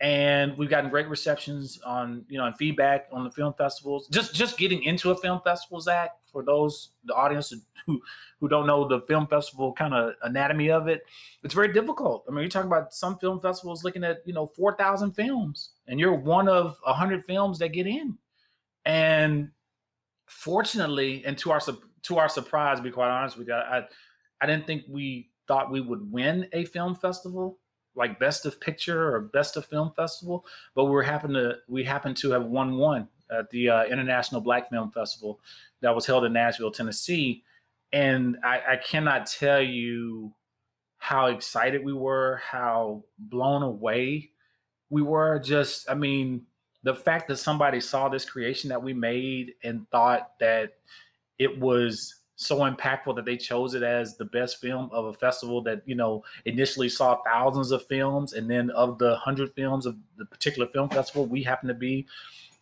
and 0.01 0.57
we've 0.59 0.69
gotten 0.69 0.91
great 0.91 1.09
receptions 1.09 1.81
on, 1.85 2.25
you 2.29 2.37
know, 2.37 2.45
and 2.45 2.57
feedback 2.57 3.09
on 3.11 3.25
the 3.25 3.31
film 3.31 3.55
festivals. 3.55 4.09
Just, 4.09 4.35
just 4.35 4.59
getting 4.59 4.83
into 4.83 5.11
a 5.11 5.17
film 5.17 5.41
festival, 5.43 5.81
Zach, 5.81 6.11
for 6.31 6.43
those, 6.43 6.91
the 7.05 7.15
audience 7.15 7.53
who, 7.87 8.03
who 8.41 8.49
don't 8.49 8.67
know 8.67 8.87
the 8.87 9.01
film 9.03 9.27
festival 9.27 9.73
kind 9.73 9.95
of 9.95 10.13
anatomy 10.23 10.71
of 10.71 10.87
it, 10.87 11.07
it's 11.43 11.55
very 11.55 11.73
difficult. 11.73 12.25
I 12.29 12.33
mean, 12.33 12.43
you're 12.43 12.51
talking 12.51 12.71
about 12.71 12.93
some 12.93 13.17
film 13.19 13.41
festivals 13.41 13.85
looking 13.85 14.05
at, 14.05 14.19
you 14.27 14.35
know, 14.35 14.47
4,000 14.47 15.13
films 15.13 15.71
and 15.87 15.99
you're 15.99 16.15
one 16.15 16.47
of 16.47 16.79
a 16.87 16.93
hundred 16.93 17.25
films 17.25 17.59
that 17.61 17.71
get 17.71 17.87
in. 17.87 18.19
And 18.85 19.51
fortunately, 20.31 21.25
and 21.27 21.37
to 21.39 21.51
our, 21.51 21.61
to 22.03 22.19
our 22.19 22.29
surprise, 22.29 22.79
to 22.79 22.83
be 22.83 22.91
quite 22.91 23.11
honest 23.11 23.37
with 23.37 23.49
you, 23.49 23.55
I, 23.55 23.83
I 24.41 24.47
didn't 24.47 24.67
think 24.67 24.85
we 24.89 25.31
thought 25.47 25.71
we 25.71 25.81
would 25.81 26.11
win 26.11 26.49
a 26.53 26.65
film 26.65 26.95
festival 26.95 27.59
like 27.97 28.19
best 28.19 28.47
of 28.47 28.61
picture 28.61 29.15
or 29.15 29.21
best 29.21 29.57
of 29.57 29.67
film 29.67 29.93
festival, 29.97 30.47
but 30.75 30.85
we 30.85 30.93
were 30.93 31.03
happen 31.03 31.33
to 31.33 31.57
we 31.69 31.85
happened 31.85 32.17
to 32.17 32.31
have 32.31 32.45
won 32.45 32.77
one 32.77 33.09
at 33.31 33.51
the 33.51 33.69
uh, 33.69 33.85
International 33.85 34.41
Black 34.41 34.71
Film 34.71 34.91
Festival 34.91 35.41
that 35.83 35.95
was 35.95 36.07
held 36.07 36.25
in 36.25 36.33
Nashville, 36.33 36.71
Tennessee, 36.71 37.43
and 37.93 38.39
I, 38.45 38.61
I 38.71 38.77
cannot 38.77 39.27
tell 39.27 39.61
you 39.61 40.33
how 40.99 41.27
excited 41.27 41.85
we 41.85 41.93
were, 41.93 42.41
how 42.45 43.05
blown 43.19 43.63
away 43.63 44.31
we 44.91 45.03
were. 45.03 45.39
Just, 45.39 45.91
I 45.91 45.95
mean, 45.95 46.43
the 46.83 46.95
fact 46.95 47.29
that 47.29 47.37
somebody 47.37 47.81
saw 47.81 48.09
this 48.09 48.25
creation 48.25 48.69
that 48.71 48.83
we 48.83 48.93
made 48.93 49.55
and 49.65 49.89
thought 49.91 50.39
that 50.41 50.75
it 51.39 51.59
was 51.59 52.17
so 52.37 52.61
impactful 52.61 53.15
that 53.15 53.27
they 53.27 53.37
chose 53.37 53.75
it 53.75 53.83
as 53.83 54.17
the 54.17 54.25
best 54.25 54.63
film 54.63 54.89
of 54.93 55.05
a 55.05 55.13
festival 55.13 55.61
that 55.61 55.83
you 55.85 55.95
know 55.95 56.25
initially 56.47 56.89
saw 56.89 57.19
thousands 57.23 57.71
of 57.71 57.85
films 57.87 58.33
and 58.33 58.51
then 58.51 58.71
of 58.71 58.97
the 58.99 59.11
100 59.11 59.53
films 59.53 59.85
of 59.85 59.95
the 60.17 60.25
particular 60.25 60.67
film 60.69 60.89
festival 60.89 61.27
we 61.27 61.43
happen 61.43 61.69
to 61.69 61.75
be 61.75 62.07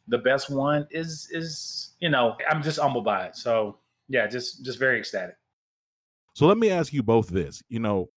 the 0.09 0.19
best 0.19 0.51
one 0.51 0.85
is 0.91 1.29
is 1.31 1.91
you 2.01 2.09
know 2.09 2.37
i'm 2.51 2.61
just 2.61 2.81
humbled 2.81 3.05
by 3.05 3.27
it. 3.27 3.37
So 3.37 3.79
yeah 4.09 4.27
just 4.27 4.65
just 4.65 4.81
very 4.81 4.99
ecstatic. 4.99 5.37
So 6.35 6.47
let 6.47 6.59
me 6.59 6.71
ask 6.71 6.93
you 6.93 7.05
both 7.05 7.29
this 7.29 7.63
you 7.69 7.79
know 7.79 8.09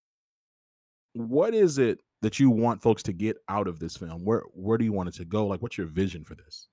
what 1.13 1.53
is 1.53 1.77
it 1.77 1.99
that 2.21 2.39
you 2.39 2.49
want 2.49 2.81
folks 2.81 3.03
to 3.03 3.13
get 3.13 3.37
out 3.49 3.67
of 3.67 3.79
this 3.79 3.97
film 3.97 4.23
where 4.23 4.43
where 4.53 4.77
do 4.77 4.85
you 4.85 4.93
want 4.93 5.09
it 5.09 5.15
to 5.15 5.25
go 5.25 5.45
like 5.47 5.61
what's 5.61 5.77
your 5.77 5.87
vision 5.87 6.23
for 6.23 6.35
this 6.35 6.67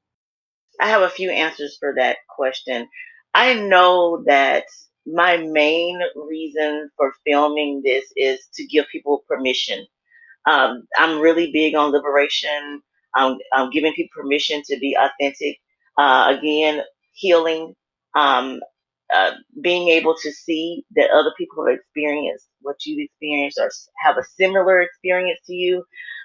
i 0.81 0.89
have 0.89 1.03
a 1.03 1.09
few 1.09 1.31
answers 1.31 1.77
for 1.79 1.95
that 1.97 2.19
question 2.29 2.87
I 3.35 3.55
know 3.55 4.25
that 4.27 4.65
my 5.07 5.37
main 5.37 6.01
reason 6.17 6.91
for 6.97 7.13
filming 7.25 7.83
this 7.85 8.05
is 8.17 8.41
to 8.55 8.67
give 8.67 8.87
people 8.91 9.25
permission. 9.29 9.87
Um, 10.47 10.83
I'm 10.97 11.21
really 11.21 11.53
big 11.53 11.75
on 11.75 11.93
liberation. 11.93 12.83
I'm, 13.15 13.39
I'm, 13.53 13.71
giving 13.71 13.93
people 13.95 14.23
permission 14.23 14.63
to 14.67 14.79
be 14.79 14.97
authentic. 14.99 15.59
Uh, 15.97 16.35
again, 16.37 16.83
healing, 17.13 17.75
um, 18.17 18.61
uh, 19.15 19.33
being 19.63 19.89
able 19.89 20.15
to 20.23 20.33
see 20.33 20.85
that 20.97 21.11
other 21.11 21.33
people 21.39 21.67
have 21.67 21.77
experienced 21.77 22.49
what 22.63 22.77
you've 22.87 23.05
experienced 23.05 23.59
or 23.61 23.71
have 24.05 24.17
a 24.19 24.25
similar 24.39 24.81
experience 24.83 25.41
to 25.47 25.55
you 25.55 25.85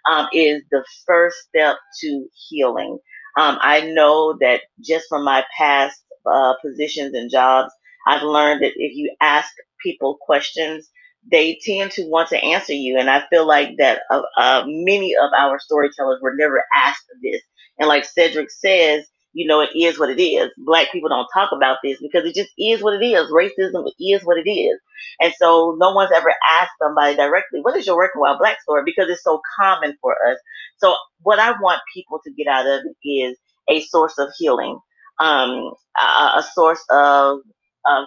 um, 0.09 0.27
is 0.33 0.63
the 0.71 0.83
first 1.07 1.37
step 1.49 1.77
to 2.01 2.27
healing. 2.49 2.99
Um, 3.37 3.57
I 3.61 3.81
know 3.81 4.37
that 4.41 4.61
just 4.81 5.05
from 5.09 5.25
my 5.25 5.45
past 5.57 6.01
uh, 6.31 6.53
positions 6.65 7.15
and 7.15 7.31
jobs, 7.31 7.73
I've 8.07 8.23
learned 8.23 8.63
that 8.63 8.73
if 8.75 8.95
you 8.95 9.15
ask 9.21 9.49
people 9.83 10.17
questions, 10.21 10.89
they 11.31 11.59
tend 11.65 11.91
to 11.91 12.03
want 12.09 12.29
to 12.29 12.43
answer 12.43 12.73
you. 12.73 12.97
And 12.99 13.09
I 13.09 13.23
feel 13.29 13.47
like 13.47 13.71
that 13.79 14.01
uh, 14.11 14.23
uh, 14.37 14.63
many 14.67 15.15
of 15.15 15.31
our 15.37 15.59
storytellers 15.59 16.19
were 16.21 16.35
never 16.35 16.63
asked 16.75 17.05
this. 17.23 17.41
And 17.79 17.87
like 17.89 18.05
Cedric 18.05 18.51
says, 18.51 19.07
you 19.33 19.47
know, 19.47 19.61
it 19.61 19.71
is 19.75 19.99
what 19.99 20.09
it 20.11 20.21
is. 20.21 20.51
Black 20.59 20.91
people 20.91 21.09
don't 21.09 21.27
talk 21.33 21.51
about 21.53 21.79
this 21.83 21.99
because 22.01 22.25
it 22.25 22.35
just 22.35 22.51
is 22.59 22.83
what 22.83 23.01
it 23.01 23.05
is. 23.05 23.31
Racism 23.31 23.85
is 23.99 24.23
what 24.23 24.37
it 24.39 24.49
is. 24.49 24.79
And 25.21 25.33
so 25.39 25.75
no 25.79 25.93
one's 25.93 26.11
ever 26.15 26.33
asked 26.49 26.73
somebody 26.81 27.15
directly, 27.15 27.61
what 27.61 27.77
is 27.77 27.87
your 27.87 27.97
Working 27.97 28.21
While 28.21 28.39
Black 28.39 28.61
story? 28.61 28.83
Because 28.85 29.09
it's 29.09 29.23
so 29.23 29.41
common 29.59 29.97
for 30.01 30.15
us. 30.29 30.37
So 30.77 30.95
what 31.23 31.39
I 31.39 31.51
want 31.61 31.81
people 31.93 32.21
to 32.25 32.33
get 32.33 32.47
out 32.47 32.67
of 32.67 32.81
it 32.85 33.09
is 33.09 33.37
a 33.69 33.81
source 33.81 34.17
of 34.19 34.29
healing 34.37 34.79
um, 35.19 35.73
a, 36.01 36.39
a 36.39 36.45
source 36.53 36.83
of 36.89 37.39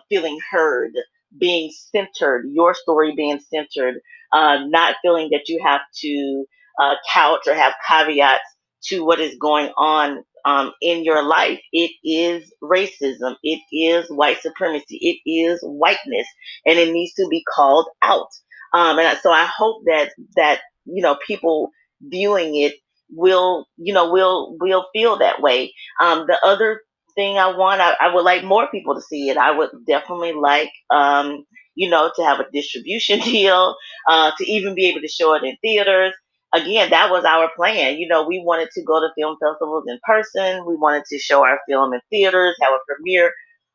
feeling 0.09 0.39
heard, 0.51 0.93
being 1.39 1.71
centered, 1.95 2.47
your 2.53 2.75
story 2.75 3.15
being 3.17 3.41
centered, 3.41 3.97
uh, 4.33 4.59
not 4.67 4.97
feeling 5.03 5.31
that 5.33 5.49
you 5.49 5.61
have 5.65 5.83
to 6.03 6.45
uh, 6.81 6.95
couch 7.13 7.43
or 7.47 7.55
have 7.55 7.75
caveats 7.87 8.45
to 8.85 9.05
what 9.05 9.21
is 9.21 9.37
going 9.41 9.71
on 9.77 10.25
um, 10.47 10.73
in 10.81 11.05
your 11.05 11.23
life. 11.23 11.61
It 11.73 11.91
is 12.05 12.51
racism. 12.63 13.37
It 13.43 13.61
is 13.73 14.09
white 14.09 14.41
supremacy. 14.41 14.99
It 15.01 15.31
is 15.31 15.61
whiteness, 15.63 16.27
and 16.65 16.79
it 16.79 16.93
needs 16.93 17.13
to 17.15 17.27
be 17.29 17.45
called 17.55 17.89
out. 18.03 18.29
Um, 18.73 18.99
and 18.99 19.19
so 19.19 19.31
I 19.31 19.45
hope 19.45 19.83
that 19.87 20.13
that 20.37 20.61
you 20.87 21.03
know 21.03 21.19
people 21.27 21.71
viewing 22.01 22.57
it 22.57 22.75
will 23.11 23.67
you 23.77 23.93
know 23.93 24.11
will 24.11 24.57
will 24.61 24.87
feel 24.95 25.19
that 25.19 25.43
way. 25.43 25.75
Um, 26.01 26.27
the 26.27 26.39
other 26.43 26.81
thing 27.17 27.39
I 27.39 27.57
want. 27.57 27.81
I, 27.81 27.95
I, 28.01 28.15
would 28.15 28.23
like 28.23 28.45
more 28.45 28.69
people 28.69 28.95
to 28.95 29.01
see 29.01 29.29
it. 29.31 29.37
I 29.37 29.51
would 29.51 29.71
definitely 29.87 30.35
like, 30.35 30.71
um, 30.91 31.45
you 31.75 31.91
know, 31.91 32.13
to 32.15 32.23
have 32.23 32.39
a 32.39 32.51
distribution 32.53 33.19
deal, 33.25 33.75
uh, 34.09 34.31
to 34.39 34.51
even 34.51 34.77
be 34.77 34.89
able 34.89 35.01
to 35.01 35.09
show 35.09 35.35
it 35.35 35.43
in 35.43 35.57
theaters. 35.63 36.15
Again, 36.55 36.91
that 36.91 37.11
was 37.11 37.25
our 37.25 37.51
plan. 37.57 37.99
You 37.99 38.09
know, 38.09 38.27
we 38.27 38.43
wanted 38.45 38.71
to 38.75 38.83
go 38.83 39.01
to 39.01 39.09
film 39.17 39.37
festivals 39.43 39.85
in 39.89 39.99
person. 40.05 40.65
We 40.67 40.77
wanted 40.77 41.05
to 41.11 41.19
show 41.19 41.45
our 41.45 41.59
film 41.69 41.93
in 41.93 42.01
theaters, 42.11 42.57
have 42.63 42.73
a 42.73 42.79
premiere, 42.87 43.33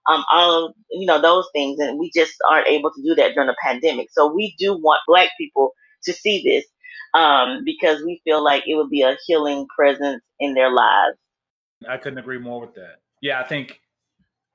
um, 0.10 0.24
all 0.32 0.66
of, 0.66 0.74
you 0.90 1.06
know, 1.06 1.22
those 1.22 1.48
things. 1.54 1.80
And 1.80 2.00
we 2.00 2.12
just 2.16 2.34
aren't 2.50 2.68
able 2.68 2.92
to 2.92 3.02
do 3.04 3.14
that 3.16 3.34
during 3.34 3.48
the 3.48 3.58
pandemic. 3.62 4.08
So 4.12 4.34
we 4.34 4.56
do 4.58 4.74
want 4.74 5.02
black 5.08 5.30
people 5.38 5.74
to 6.06 6.14
see 6.14 6.42
this, 6.44 6.66
um, 7.14 7.64
because 7.66 8.02
we 8.04 8.22
feel 8.24 8.44
like 8.44 8.64
it 8.66 8.76
would 8.76 8.90
be 8.90 9.02
a 9.02 9.18
healing 9.28 9.68
presence 9.76 10.24
in 10.40 10.54
their 10.54 10.72
lives. 10.72 11.18
I 11.88 11.98
couldn't 11.98 12.20
agree 12.20 12.40
more 12.40 12.62
with 12.62 12.76
that 12.76 13.02
yeah, 13.22 13.40
I 13.40 13.44
think 13.44 13.80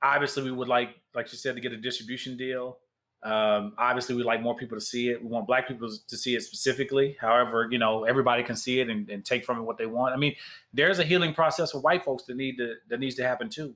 obviously 0.03 0.43
we 0.43 0.51
would 0.51 0.67
like, 0.67 0.89
like 1.15 1.31
you 1.31 1.37
said, 1.37 1.55
to 1.55 1.61
get 1.61 1.71
a 1.71 1.77
distribution 1.77 2.37
deal. 2.37 2.77
Um, 3.23 3.73
obviously, 3.77 4.15
we 4.15 4.23
like 4.23 4.41
more 4.41 4.55
people 4.55 4.77
to 4.77 4.83
see 4.83 5.09
it. 5.09 5.21
We 5.21 5.27
want 5.27 5.47
Black 5.47 5.67
people 5.67 5.89
to 5.89 6.17
see 6.17 6.35
it 6.35 6.43
specifically. 6.43 7.17
However, 7.19 7.67
you 7.69 7.79
know, 7.79 8.03
everybody 8.03 8.43
can 8.43 8.55
see 8.55 8.79
it 8.79 8.89
and, 8.89 9.09
and 9.09 9.25
take 9.25 9.43
from 9.43 9.57
it 9.57 9.63
what 9.63 9.77
they 9.77 9.87
want. 9.87 10.13
I 10.13 10.17
mean, 10.17 10.35
there's 10.73 10.99
a 10.99 11.03
healing 11.03 11.33
process 11.33 11.71
for 11.71 11.79
white 11.79 12.05
folks 12.05 12.23
that 12.23 12.37
need 12.37 12.57
to 12.57 12.75
that 12.89 12.99
needs 12.99 13.15
to 13.15 13.23
happen 13.23 13.49
too. 13.49 13.75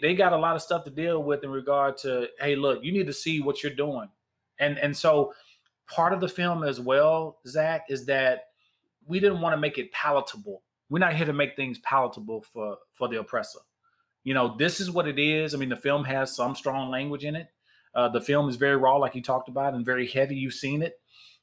They 0.00 0.14
got 0.14 0.32
a 0.32 0.36
lot 0.36 0.54
of 0.54 0.62
stuff 0.62 0.84
to 0.84 0.90
deal 0.90 1.22
with 1.22 1.42
in 1.42 1.50
regard 1.50 1.96
to, 1.98 2.28
hey, 2.40 2.54
look, 2.54 2.84
you 2.84 2.92
need 2.92 3.06
to 3.06 3.12
see 3.12 3.40
what 3.40 3.62
you're 3.62 3.72
doing, 3.72 4.08
and 4.58 4.78
and 4.78 4.96
so 4.96 5.32
part 5.88 6.12
of 6.12 6.20
the 6.20 6.28
film 6.28 6.62
as 6.62 6.78
well, 6.78 7.38
Zach, 7.46 7.86
is 7.88 8.04
that 8.06 8.48
we 9.06 9.18
didn't 9.18 9.40
want 9.40 9.54
to 9.54 9.56
make 9.56 9.78
it 9.78 9.90
palatable. 9.92 10.62
We're 10.90 10.98
not 10.98 11.14
here 11.14 11.26
to 11.26 11.32
make 11.32 11.56
things 11.56 11.78
palatable 11.78 12.42
for 12.42 12.76
for 12.92 13.08
the 13.08 13.18
oppressor 13.18 13.60
you 14.28 14.34
know, 14.34 14.54
this 14.58 14.78
is 14.78 14.90
what 14.90 15.08
it 15.08 15.18
is. 15.18 15.54
I 15.54 15.56
mean, 15.56 15.70
the 15.70 15.76
film 15.76 16.04
has 16.04 16.36
some 16.36 16.54
strong 16.54 16.90
language 16.90 17.24
in 17.24 17.34
it. 17.34 17.48
Uh, 17.94 18.08
the 18.08 18.20
film 18.20 18.48
is 18.48 18.56
very 18.56 18.76
raw, 18.76 18.96
like 18.96 19.14
you 19.14 19.22
talked 19.22 19.48
about, 19.48 19.74
and 19.74 19.84
very 19.84 20.06
heavy. 20.06 20.36
You've 20.36 20.54
seen 20.54 20.82
it. 20.82 21.00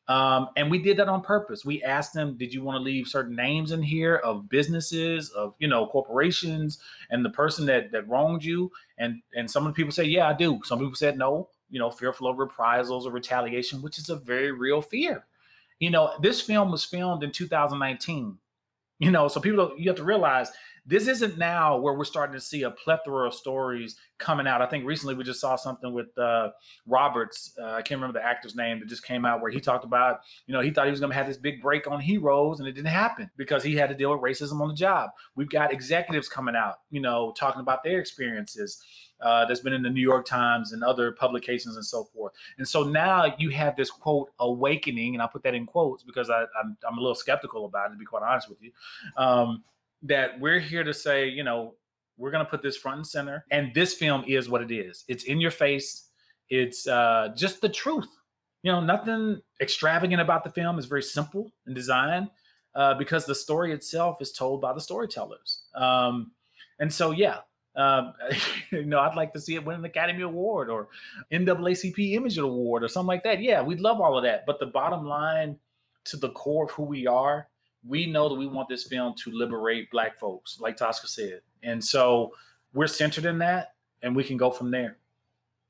Um, 0.08 0.50
and 0.56 0.70
we 0.70 0.78
did 0.78 0.98
that 0.98 1.10
on 1.10 1.22
purpose. 1.22 1.66
We 1.66 1.82
asked 1.82 2.14
them, 2.14 2.38
did 2.38 2.54
you 2.54 2.64
want 2.64 2.78
to 2.78 2.84
leave 2.84 3.08
certain 3.08 3.36
names 3.36 3.72
in 3.72 3.82
here 3.82 4.18
of 4.18 4.48
businesses, 4.50 5.32
of 5.32 5.56
you 5.58 5.68
know, 5.68 5.88
corporations, 5.88 6.78
and 7.10 7.26
the 7.26 7.32
person 7.32 7.66
that 7.66 7.92
that 7.92 8.08
wronged 8.08 8.44
you? 8.44 8.72
And 9.00 9.22
and 9.36 9.50
some 9.50 9.66
of 9.66 9.74
the 9.74 9.76
people 9.76 9.92
say, 9.92 10.04
yeah, 10.04 10.28
I 10.28 10.34
do. 10.34 10.62
Some 10.64 10.80
people 10.80 10.96
said 10.96 11.18
no, 11.18 11.50
you 11.70 11.80
know, 11.80 11.90
fearful 11.90 12.28
of 12.28 12.38
reprisals 12.38 13.08
or 13.08 13.12
retaliation, 13.12 13.82
which 13.82 13.98
is 13.98 14.10
a 14.10 14.16
very 14.16 14.52
real 14.52 14.82
fear. 14.82 15.26
You 15.80 15.90
know, 15.90 16.14
this 16.22 16.40
film 16.40 16.72
was 16.72 16.86
filmed 16.86 17.24
in 17.24 17.32
2019. 17.32 18.38
You 19.00 19.12
know, 19.12 19.28
so 19.28 19.42
people 19.42 19.74
you 19.78 19.90
have 19.90 19.98
to 19.98 20.04
realize 20.04 20.52
this 20.86 21.08
isn't 21.08 21.38
now 21.38 21.78
where 21.78 21.94
we're 21.94 22.06
starting 22.06 22.34
to 22.34 22.42
see 22.42 22.64
a 22.64 22.72
plethora 22.72 23.28
of 23.28 23.34
stories 23.34 23.96
coming 24.18 24.48
out. 24.48 24.62
I 24.62 24.68
think 24.68 24.86
recently 24.86 25.16
we 25.16 25.24
just 25.24 25.42
saw 25.42 25.56
something 25.56 25.94
with 25.94 26.16
uh, 26.18 26.50
Roberts. 26.86 27.54
Uh, 27.60 27.72
I 27.72 27.82
can't 27.82 28.00
remember 28.00 28.20
the 28.20 28.26
actor's 28.26 28.56
name 28.56 28.80
that 28.80 28.88
just 28.88 29.04
came 29.04 29.26
out 29.26 29.42
where 29.42 29.52
he 29.52 29.60
talked 29.60 29.84
about, 29.84 30.20
you 30.46 30.54
know, 30.54 30.62
he 30.62 30.70
thought 30.70 30.86
he 30.86 30.92
was 30.92 31.00
going 31.00 31.12
to 31.12 31.18
have 31.18 31.28
this 31.28 31.38
big 31.38 31.62
break 31.62 31.90
on 31.90 32.00
Heroes, 32.00 32.60
and 32.60 32.68
it 32.68 32.74
didn't 32.74 32.88
happen 32.88 33.30
because 33.36 33.64
he 33.64 33.76
had 33.76 33.90
to 33.90 33.96
deal 33.96 34.12
with 34.12 34.22
racism 34.22 34.62
on 34.62 34.68
the 34.68 34.76
job. 34.76 35.10
We've 35.36 35.50
got 35.50 35.74
executives 35.74 36.30
coming 36.30 36.56
out, 36.56 36.76
you 36.92 37.02
know, 37.02 37.34
talking 37.38 37.62
about 37.62 37.84
their 37.84 38.00
experiences. 38.00 38.82
Uh, 39.22 39.46
that's 39.46 39.62
been 39.62 39.72
in 39.72 39.82
the 39.82 39.90
New 39.90 40.02
York 40.02 40.26
Times 40.26 40.74
and 40.74 40.84
other 40.84 41.14
publications 41.14 41.78
and 41.78 41.86
so 41.86 42.04
forth. 42.14 42.34
And 42.58 42.68
so 42.68 42.84
now 42.84 43.34
you 43.38 43.50
have 43.50 43.78
this 43.78 43.90
quote 43.90 44.30
awakening, 44.40 45.16
and 45.16 45.22
I 45.24 45.28
put 45.28 45.42
that 45.44 45.56
in 45.56 45.66
quotes 45.66 46.04
because 46.04 46.30
I, 46.30 46.42
am 46.62 46.78
I'm 46.86 46.98
a 46.98 47.02
little 47.02 47.16
skeptical 47.16 47.64
about 47.66 47.88
it, 47.88 47.94
to 47.94 47.98
be 47.98 48.04
quite 48.04 48.24
honest 48.24 48.50
with 48.50 48.62
you. 48.62 48.72
Um, 49.16 49.64
that 50.04 50.40
we're 50.40 50.60
here 50.60 50.84
to 50.84 50.94
say, 50.94 51.28
you 51.28 51.44
know, 51.44 51.76
we're 52.18 52.32
going 52.32 52.46
to 52.46 52.50
put 52.50 52.62
this 52.62 52.78
front 52.78 52.98
and 52.98 53.08
center. 53.08 53.46
And 53.52 53.74
this 53.74 53.94
film 53.94 54.24
is 54.28 54.50
what 54.50 54.62
it 54.62 54.72
is. 54.72 55.04
It's 55.08 55.26
in 55.26 55.42
your 55.42 55.52
face. 55.52 56.10
It's 56.50 56.88
uh, 56.88 57.30
just 57.36 57.62
the 57.62 57.70
truth. 57.70 58.08
You 58.64 58.72
know, 58.72 58.80
nothing 58.80 59.42
extravagant 59.62 60.22
about 60.22 60.44
the 60.44 60.52
film. 60.52 60.80
is 60.80 60.86
very 60.86 61.04
simple 61.04 61.52
in 61.68 61.74
design 61.74 62.30
uh, 62.74 62.94
because 62.96 63.26
the 63.26 63.36
story 63.36 63.72
itself 63.72 64.22
is 64.22 64.32
told 64.32 64.62
by 64.62 64.74
the 64.74 64.82
storytellers. 64.82 65.64
Um, 65.76 66.32
and 66.80 66.92
so, 66.92 67.12
yeah, 67.12 67.40
um, 67.76 68.14
you 68.72 68.86
know, 68.86 69.00
I'd 69.00 69.16
like 69.16 69.34
to 69.34 69.40
see 69.40 69.56
it 69.56 69.66
win 69.66 69.78
an 69.78 69.86
Academy 69.86 70.24
Award 70.24 70.70
or 70.70 70.88
NAACP 71.32 72.14
Image 72.14 72.38
Award 72.38 72.84
or 72.84 72.88
something 72.88 73.08
like 73.08 73.24
that. 73.24 73.42
Yeah, 73.42 73.62
we'd 73.62 73.82
love 73.82 74.00
all 74.00 74.18
of 74.18 74.24
that. 74.24 74.46
But 74.46 74.60
the 74.60 74.68
bottom 74.68 75.06
line 75.06 75.58
to 76.06 76.18
the 76.18 76.30
core 76.30 76.66
of 76.66 76.72
who 76.72 76.84
we 76.84 77.08
are 77.08 77.48
we 77.88 78.06
know 78.06 78.30
that 78.30 78.36
we 78.36 78.48
want 78.48 78.70
this 78.70 78.86
film 78.86 79.14
to 79.24 79.32
liberate 79.32 79.92
black 79.92 80.18
folks, 80.18 80.60
like 80.60 80.78
Tosca 80.78 81.08
said. 81.08 81.42
And 81.64 81.84
so 81.84 82.32
we're 82.74 82.88
centered 82.88 83.26
in 83.26 83.40
that 83.40 83.74
and 84.02 84.16
we 84.16 84.24
can 84.24 84.38
go 84.38 84.52
from 84.52 84.72
there. 84.72 84.98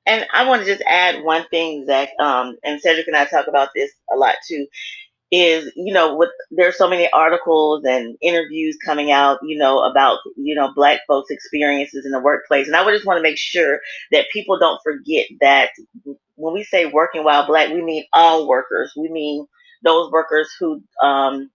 And 0.05 0.25
I 0.33 0.47
want 0.47 0.61
to 0.61 0.67
just 0.67 0.83
add 0.87 1.23
one 1.23 1.45
thing, 1.49 1.85
Zach, 1.85 2.09
um, 2.19 2.57
and 2.63 2.79
Cedric 2.79 3.07
and 3.07 3.15
I 3.15 3.25
talk 3.25 3.47
about 3.47 3.69
this 3.75 3.91
a 4.13 4.15
lot 4.15 4.35
too, 4.47 4.67
is, 5.31 5.71
you 5.75 5.91
know, 5.91 6.15
with 6.15 6.29
there's 6.51 6.77
so 6.77 6.87
many 6.87 7.09
articles 7.11 7.83
and 7.85 8.15
interviews 8.21 8.77
coming 8.85 9.11
out, 9.11 9.39
you 9.43 9.57
know, 9.57 9.79
about, 9.79 10.19
you 10.37 10.53
know, 10.53 10.71
black 10.75 10.99
folks' 11.07 11.31
experiences 11.31 12.05
in 12.05 12.11
the 12.11 12.19
workplace. 12.19 12.67
And 12.67 12.75
I 12.75 12.85
would 12.85 12.93
just 12.93 13.07
want 13.07 13.17
to 13.17 13.23
make 13.23 13.37
sure 13.37 13.79
that 14.11 14.27
people 14.31 14.59
don't 14.59 14.79
forget 14.83 15.25
that 15.41 15.71
when 16.35 16.53
we 16.53 16.63
say 16.63 16.85
working 16.85 17.23
while 17.23 17.47
black, 17.47 17.69
we 17.69 17.81
mean 17.81 18.05
all 18.13 18.47
workers. 18.47 18.93
We 18.95 19.09
mean 19.09 19.47
those 19.83 20.11
workers 20.11 20.53
who 20.59 20.83
um, 21.01 21.49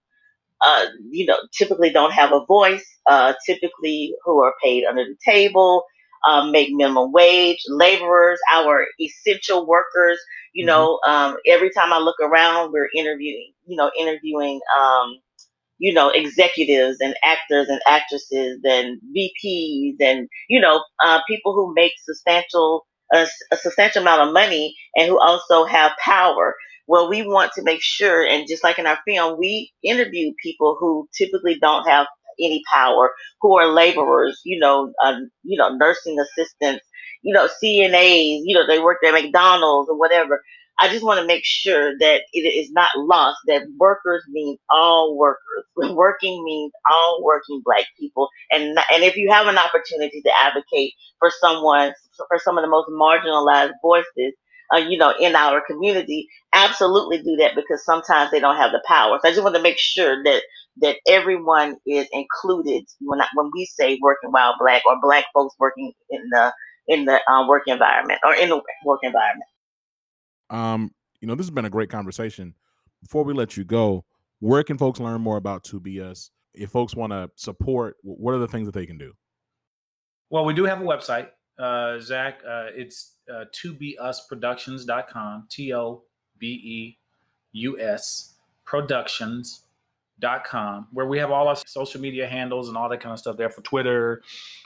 uh, 0.65 0.85
you 1.09 1.25
know, 1.25 1.37
typically 1.57 1.89
don't 1.89 2.13
have 2.13 2.31
a 2.31 2.45
voice, 2.45 2.85
uh, 3.07 3.33
typically 3.45 4.13
who 4.23 4.43
are 4.43 4.53
paid 4.63 4.85
under 4.85 5.03
the 5.03 5.17
table, 5.25 5.83
um, 6.27 6.51
make 6.51 6.69
minimum 6.71 7.11
wage, 7.11 7.59
laborers, 7.67 8.39
our 8.51 8.85
essential 8.99 9.65
workers. 9.65 10.19
You 10.53 10.65
mm-hmm. 10.65 10.67
know, 10.67 10.99
um, 11.07 11.37
every 11.47 11.71
time 11.71 11.93
I 11.93 11.99
look 11.99 12.19
around, 12.19 12.71
we're 12.71 12.89
interviewing, 12.95 13.53
you 13.65 13.75
know, 13.75 13.91
interviewing, 13.99 14.59
um, 14.79 15.17
you 15.79 15.93
know, 15.93 16.09
executives 16.09 16.97
and 17.01 17.15
actors 17.23 17.67
and 17.67 17.81
actresses 17.87 18.59
and 18.63 18.99
VPs 19.17 19.95
and, 19.99 20.27
you 20.47 20.59
know, 20.59 20.83
uh, 21.03 21.21
people 21.27 21.53
who 21.55 21.73
make 21.73 21.93
substantial, 22.03 22.85
a, 23.11 23.27
a 23.51 23.57
substantial 23.57 24.03
amount 24.03 24.27
of 24.27 24.33
money 24.33 24.75
and 24.95 25.07
who 25.09 25.19
also 25.19 25.65
have 25.65 25.93
power. 26.03 26.55
Well, 26.87 27.09
we 27.09 27.23
want 27.23 27.51
to 27.53 27.63
make 27.63 27.81
sure, 27.81 28.25
and 28.25 28.47
just 28.47 28.63
like 28.63 28.79
in 28.79 28.87
our 28.87 28.99
film, 29.07 29.37
we 29.39 29.71
interview 29.83 30.33
people 30.43 30.77
who 30.79 31.07
typically 31.17 31.57
don't 31.59 31.87
have 31.87 32.07
any 32.39 32.61
power, 32.73 33.11
who 33.41 33.57
are 33.57 33.67
laborers, 33.67 34.41
you 34.45 34.59
know, 34.59 34.91
uh, 35.03 35.17
you 35.43 35.57
know, 35.57 35.69
nursing 35.77 36.17
assistants, 36.19 36.85
you 37.21 37.33
know, 37.33 37.47
CNAs, 37.63 38.41
you 38.43 38.55
know, 38.55 38.67
they 38.67 38.79
work 38.79 38.97
at 39.05 39.13
McDonald's 39.13 39.89
or 39.89 39.97
whatever. 39.97 40.41
I 40.79 40.89
just 40.89 41.05
want 41.05 41.19
to 41.21 41.27
make 41.27 41.45
sure 41.45 41.97
that 41.99 42.23
it 42.33 42.39
is 42.41 42.71
not 42.71 42.89
lost 42.97 43.37
that 43.47 43.63
workers 43.79 44.23
means 44.29 44.59
all 44.71 45.15
workers. 45.17 45.39
Working 45.77 46.43
means 46.43 46.71
all 46.91 47.21
working 47.23 47.61
black 47.65 47.85
people. 47.99 48.29
And, 48.51 48.77
and 48.93 49.03
if 49.03 49.15
you 49.15 49.31
have 49.31 49.47
an 49.47 49.57
opportunity 49.57 50.21
to 50.21 50.31
advocate 50.41 50.93
for 51.19 51.31
someone, 51.41 51.93
for 52.29 52.39
some 52.43 52.57
of 52.57 52.63
the 52.63 52.69
most 52.69 52.89
marginalized 52.89 53.73
voices, 53.81 54.33
uh, 54.73 54.77
you 54.77 54.97
know, 54.97 55.13
in 55.19 55.35
our 55.35 55.61
community, 55.61 56.27
absolutely 56.53 57.17
do 57.21 57.35
that 57.37 57.55
because 57.55 57.83
sometimes 57.83 58.31
they 58.31 58.39
don't 58.39 58.55
have 58.57 58.71
the 58.71 58.83
power. 58.87 59.19
So 59.21 59.27
I 59.27 59.31
just 59.31 59.43
want 59.43 59.55
to 59.55 59.61
make 59.61 59.77
sure 59.77 60.23
that 60.23 60.43
that 60.77 60.97
everyone 61.07 61.75
is 61.85 62.07
included 62.13 62.85
when 63.01 63.21
I, 63.21 63.27
when 63.35 63.51
we 63.53 63.65
say 63.65 63.99
working 64.01 64.31
while 64.31 64.55
black 64.59 64.83
or 64.85 64.95
black 65.01 65.25
folks 65.33 65.55
working 65.59 65.91
in 66.09 66.21
the 66.31 66.53
in 66.87 67.05
the 67.05 67.19
um, 67.29 67.47
work 67.47 67.63
environment 67.67 68.19
or 68.25 68.33
in 68.33 68.49
the 68.49 68.61
work 68.85 68.99
environment. 69.03 69.49
Um, 70.49 70.91
you 71.19 71.27
know, 71.27 71.35
this 71.35 71.45
has 71.45 71.51
been 71.51 71.65
a 71.65 71.69
great 71.69 71.89
conversation. 71.89 72.55
Before 73.01 73.23
we 73.23 73.33
let 73.33 73.57
you 73.57 73.63
go, 73.63 74.05
where 74.39 74.63
can 74.63 74.77
folks 74.77 74.99
learn 74.99 75.21
more 75.21 75.37
about 75.37 75.63
2BS? 75.63 76.29
If 76.53 76.71
folks 76.71 76.95
want 76.95 77.13
to 77.13 77.29
support, 77.35 77.95
what 78.01 78.33
are 78.33 78.39
the 78.39 78.47
things 78.47 78.67
that 78.67 78.73
they 78.73 78.85
can 78.85 78.97
do? 78.97 79.13
Well, 80.29 80.45
we 80.45 80.53
do 80.53 80.65
have 80.65 80.81
a 80.81 80.83
website, 80.83 81.29
uh, 81.59 81.99
Zach. 81.99 82.41
Uh, 82.47 82.67
it's 82.73 83.15
uh, 83.31 83.45
2busproductions.com, 83.53 85.47
T 85.49 85.73
O 85.73 86.03
B 86.37 86.47
E 86.47 86.97
U 87.53 87.79
S 87.79 88.33
productions.com, 88.65 90.87
where 90.91 91.05
we 91.05 91.17
have 91.17 91.31
all 91.31 91.47
our 91.47 91.55
social 91.55 92.01
media 92.01 92.27
handles 92.27 92.67
and 92.67 92.75
all 92.77 92.89
that 92.89 92.99
kind 92.99 93.13
of 93.13 93.19
stuff 93.19 93.37
there 93.37 93.49
for 93.49 93.61
Twitter, 93.61 94.21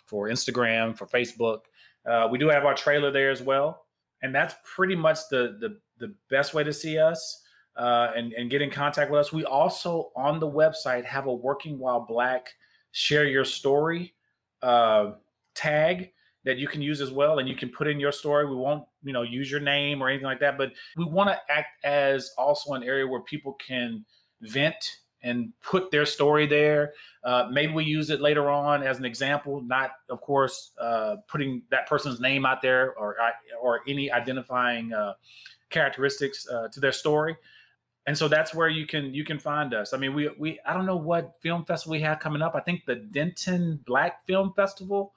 for 0.05 0.29
Instagram, 0.29 0.97
for 0.97 1.05
Facebook. 1.07 1.59
Uh, 2.05 2.27
we 2.29 2.37
do 2.37 2.49
have 2.49 2.65
our 2.65 2.75
trailer 2.75 3.11
there 3.11 3.31
as 3.31 3.41
well. 3.41 3.85
And 4.21 4.33
that's 4.33 4.55
pretty 4.75 4.95
much 4.95 5.19
the, 5.29 5.57
the, 5.59 5.77
the 5.97 6.15
best 6.29 6.53
way 6.53 6.63
to 6.63 6.71
see 6.73 6.97
us. 6.97 7.41
Uh, 7.77 8.13
and, 8.15 8.31
and 8.31 8.49
get 8.49 8.61
in 8.61 8.71
contact 8.71 9.11
with 9.11 9.19
us. 9.19 9.33
We 9.33 9.43
also 9.43 10.09
on 10.15 10.39
the 10.39 10.49
website 10.49 11.03
have 11.03 11.25
a 11.25 11.33
Working 11.33 11.77
While 11.77 12.05
Black 12.05 12.47
share 12.93 13.25
your 13.25 13.43
story 13.43 14.13
uh, 14.61 15.15
tag 15.55 16.13
that 16.45 16.57
you 16.57 16.67
can 16.67 16.81
use 16.81 17.01
as 17.01 17.11
well 17.11 17.39
and 17.39 17.49
you 17.49 17.55
can 17.55 17.69
put 17.69 17.87
in 17.87 17.99
your 17.99 18.11
story. 18.11 18.45
We 18.47 18.55
won't 18.55 18.85
you 19.03 19.13
know 19.13 19.23
use 19.23 19.51
your 19.51 19.59
name 19.59 20.01
or 20.01 20.07
anything 20.07 20.25
like 20.25 20.39
that 20.39 20.57
but 20.57 20.71
we 20.95 21.05
want 21.05 21.29
to 21.29 21.39
act 21.53 21.83
as 21.83 22.31
also 22.37 22.73
an 22.73 22.83
area 22.83 23.05
where 23.05 23.21
people 23.21 23.53
can 23.53 24.05
vent 24.41 24.99
and 25.23 25.51
put 25.63 25.89
their 25.89 26.05
story 26.05 26.45
there. 26.45 26.93
Uh, 27.23 27.49
maybe 27.51 27.73
we 27.73 27.83
use 27.83 28.11
it 28.11 28.21
later 28.21 28.49
on 28.49 28.83
as 28.83 28.99
an 28.99 29.05
example 29.05 29.61
not 29.61 29.91
of 30.09 30.21
course 30.21 30.71
uh, 30.79 31.17
putting 31.27 31.63
that 31.71 31.87
person's 31.87 32.19
name 32.19 32.45
out 32.45 32.61
there 32.61 32.93
or 32.95 33.17
or 33.59 33.81
any 33.87 34.11
identifying 34.11 34.93
uh, 34.93 35.13
characteristics 35.69 36.47
uh, 36.47 36.67
to 36.69 36.79
their 36.79 36.91
story. 36.91 37.35
And 38.07 38.15
so 38.15 38.27
that's 38.27 38.53
where 38.53 38.69
you 38.69 38.85
can 38.85 39.15
you 39.15 39.23
can 39.23 39.39
find 39.39 39.73
us. 39.73 39.93
I 39.93 39.97
mean 39.97 40.13
we 40.13 40.29
we 40.37 40.59
i 40.65 40.73
don't 40.73 40.85
know 40.85 40.95
what 40.95 41.33
film 41.41 41.65
festival 41.65 41.93
we 41.93 42.01
have 42.01 42.19
coming 42.19 42.43
up. 42.43 42.53
I 42.55 42.59
think 42.59 42.85
the 42.85 42.95
denton 42.95 43.79
black 43.85 44.25
film 44.27 44.53
festival 44.55 45.13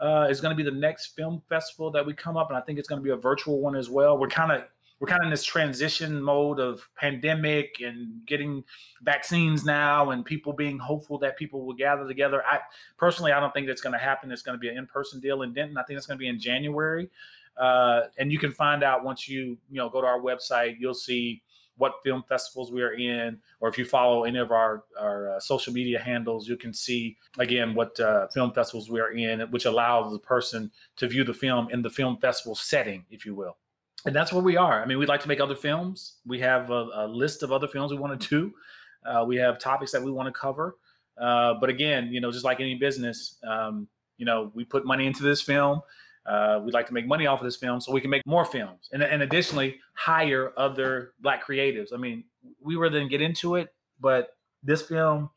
uh, 0.00 0.26
is 0.28 0.40
going 0.40 0.56
to 0.56 0.56
be 0.56 0.68
the 0.68 0.76
next 0.76 1.16
film 1.16 1.42
festival 1.48 1.90
that 1.92 2.04
we 2.04 2.14
come 2.14 2.36
up, 2.36 2.48
and 2.50 2.56
I 2.56 2.60
think 2.60 2.78
it's 2.78 2.88
going 2.88 3.00
to 3.00 3.04
be 3.04 3.10
a 3.10 3.16
virtual 3.16 3.60
one 3.60 3.76
as 3.76 3.88
well. 3.88 4.18
We're 4.18 4.28
kind 4.28 4.52
of 4.52 4.64
we're 4.98 5.08
kind 5.08 5.20
of 5.20 5.26
in 5.26 5.30
this 5.30 5.44
transition 5.44 6.22
mode 6.22 6.58
of 6.58 6.88
pandemic 6.96 7.82
and 7.84 8.24
getting 8.26 8.64
vaccines 9.02 9.64
now, 9.64 10.10
and 10.10 10.24
people 10.24 10.52
being 10.52 10.78
hopeful 10.78 11.18
that 11.18 11.36
people 11.36 11.66
will 11.66 11.74
gather 11.74 12.06
together. 12.06 12.42
I 12.44 12.60
personally, 12.96 13.32
I 13.32 13.40
don't 13.40 13.52
think 13.52 13.66
that's 13.66 13.82
going 13.82 13.92
to 13.92 13.98
happen. 13.98 14.30
It's 14.32 14.42
going 14.42 14.56
to 14.56 14.60
be 14.60 14.68
an 14.68 14.78
in-person 14.78 15.20
deal 15.20 15.42
in 15.42 15.52
Denton. 15.52 15.76
I 15.76 15.82
think 15.82 15.98
it's 15.98 16.06
going 16.06 16.18
to 16.18 16.22
be 16.22 16.28
in 16.28 16.40
January, 16.40 17.10
uh, 17.58 18.02
and 18.18 18.32
you 18.32 18.38
can 18.38 18.52
find 18.52 18.82
out 18.82 19.04
once 19.04 19.28
you 19.28 19.58
you 19.70 19.78
know 19.78 19.88
go 19.88 20.00
to 20.00 20.06
our 20.06 20.20
website. 20.20 20.76
You'll 20.78 20.94
see 20.94 21.42
what 21.76 21.94
film 22.02 22.22
festivals 22.28 22.70
we 22.72 22.82
are 22.82 22.92
in, 22.92 23.38
or 23.60 23.68
if 23.68 23.76
you 23.78 23.84
follow 23.84 24.24
any 24.24 24.38
of 24.38 24.50
our, 24.50 24.84
our 24.98 25.36
uh, 25.36 25.40
social 25.40 25.72
media 25.72 25.98
handles, 25.98 26.48
you 26.48 26.56
can 26.56 26.72
see 26.72 27.16
again 27.38 27.74
what 27.74 27.98
uh, 28.00 28.26
film 28.28 28.52
festivals 28.52 28.88
we 28.88 29.00
are 29.00 29.12
in, 29.12 29.40
which 29.50 29.66
allows 29.66 30.12
the 30.12 30.18
person 30.18 30.70
to 30.96 31.06
view 31.06 31.24
the 31.24 31.34
film 31.34 31.68
in 31.70 31.82
the 31.82 31.90
film 31.90 32.16
festival 32.18 32.54
setting, 32.54 33.04
if 33.10 33.26
you 33.26 33.34
will. 33.34 33.56
And 34.04 34.14
that's 34.14 34.32
where 34.32 34.42
we 34.42 34.56
are. 34.56 34.82
I 34.82 34.86
mean, 34.86 34.98
we'd 34.98 35.08
like 35.08 35.22
to 35.22 35.28
make 35.28 35.40
other 35.40 35.56
films. 35.56 36.14
We 36.24 36.38
have 36.40 36.70
a, 36.70 36.88
a 36.94 37.06
list 37.08 37.42
of 37.42 37.50
other 37.50 37.66
films 37.66 37.92
we 37.92 37.98
want 37.98 38.20
to 38.20 38.28
do. 38.28 38.52
Uh, 39.04 39.24
we 39.24 39.36
have 39.36 39.58
topics 39.58 39.92
that 39.92 40.02
we 40.02 40.10
want 40.10 40.26
to 40.26 40.32
cover. 40.32 40.76
Uh, 41.20 41.54
but 41.60 41.70
again, 41.70 42.08
you 42.12 42.20
know, 42.20 42.30
just 42.30 42.44
like 42.44 42.60
any 42.60 42.74
business, 42.74 43.36
um, 43.46 43.88
you 44.16 44.24
know, 44.24 44.50
we 44.54 44.64
put 44.64 44.84
money 44.86 45.06
into 45.06 45.22
this 45.22 45.40
film. 45.40 45.80
Uh, 46.26 46.60
we'd 46.64 46.74
like 46.74 46.86
to 46.86 46.94
make 46.94 47.06
money 47.06 47.26
off 47.26 47.40
of 47.40 47.44
this 47.44 47.56
film 47.56 47.80
so 47.80 47.92
we 47.92 48.00
can 48.00 48.10
make 48.10 48.22
more 48.26 48.44
films 48.44 48.88
and, 48.92 49.02
and 49.02 49.22
additionally 49.22 49.78
hire 49.94 50.52
other 50.56 51.12
black 51.20 51.46
creatives. 51.46 51.92
I 51.94 51.96
mean, 51.96 52.24
we 52.60 52.76
were 52.76 52.90
then 52.90 53.08
get 53.08 53.20
into 53.20 53.54
it, 53.54 53.72
but 54.00 54.30
this 54.62 54.82
film 54.82 55.30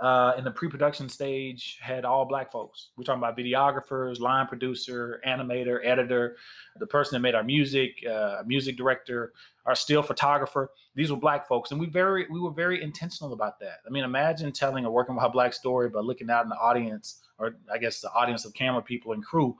uh, 0.00 0.32
in 0.38 0.44
the 0.44 0.50
pre-production 0.50 1.08
stage 1.08 1.78
had 1.80 2.04
all 2.04 2.24
black 2.24 2.50
folks. 2.50 2.90
We're 2.96 3.04
talking 3.04 3.22
about 3.22 3.36
videographers, 3.36 4.18
line 4.18 4.46
producer, 4.46 5.20
animator, 5.26 5.84
editor, 5.84 6.36
the 6.78 6.86
person 6.86 7.16
that 7.16 7.20
made 7.20 7.34
our 7.34 7.44
music, 7.44 8.02
uh, 8.10 8.42
music 8.46 8.76
director, 8.76 9.32
our 9.66 9.74
still 9.74 10.02
photographer. 10.02 10.70
These 10.94 11.10
were 11.10 11.18
black 11.18 11.46
folks, 11.46 11.70
and 11.70 11.78
we 11.78 11.86
very 11.86 12.26
we 12.30 12.40
were 12.40 12.50
very 12.50 12.82
intentional 12.82 13.34
about 13.34 13.60
that. 13.60 13.80
I 13.86 13.90
mean, 13.90 14.04
imagine 14.04 14.52
telling 14.52 14.86
a 14.86 14.90
working 14.90 15.14
with 15.14 15.24
a 15.24 15.28
black 15.28 15.52
story, 15.52 15.90
but 15.90 16.04
looking 16.06 16.30
out 16.30 16.44
in 16.44 16.48
the 16.48 16.56
audience, 16.56 17.20
or 17.38 17.56
I 17.72 17.76
guess 17.76 18.00
the 18.00 18.10
audience 18.12 18.46
of 18.46 18.54
camera 18.54 18.80
people 18.80 19.12
and 19.12 19.22
crew, 19.22 19.56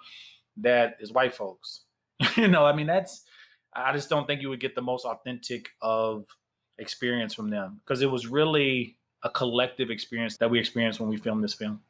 that 0.59 0.97
is 1.01 1.13
white 1.13 1.35
folks. 1.35 1.83
you 2.37 2.49
know, 2.49 2.65
I 2.67 2.75
mean, 2.75 2.87
that's 2.87 3.25
I 3.75 3.93
just 3.93 4.09
don't 4.09 4.27
think 4.27 4.43
you 4.43 4.49
would 4.49 4.61
get 4.61 4.75
the 4.75 4.83
most 4.83 5.05
authentic 5.05 5.69
of 5.81 6.27
experience 6.79 7.35
from 7.35 7.51
them 7.51 7.81
because 7.85 8.03
it 8.03 8.11
was 8.11 8.27
really 8.27 8.97
a 9.23 9.31
collective 9.31 9.91
experience 9.91 10.37
that 10.39 10.51
we 10.51 10.59
experienced 10.59 11.01
when 11.01 11.09
we 11.09 11.17
filmed 11.17 11.45
this 11.45 11.55
film. 11.55 11.81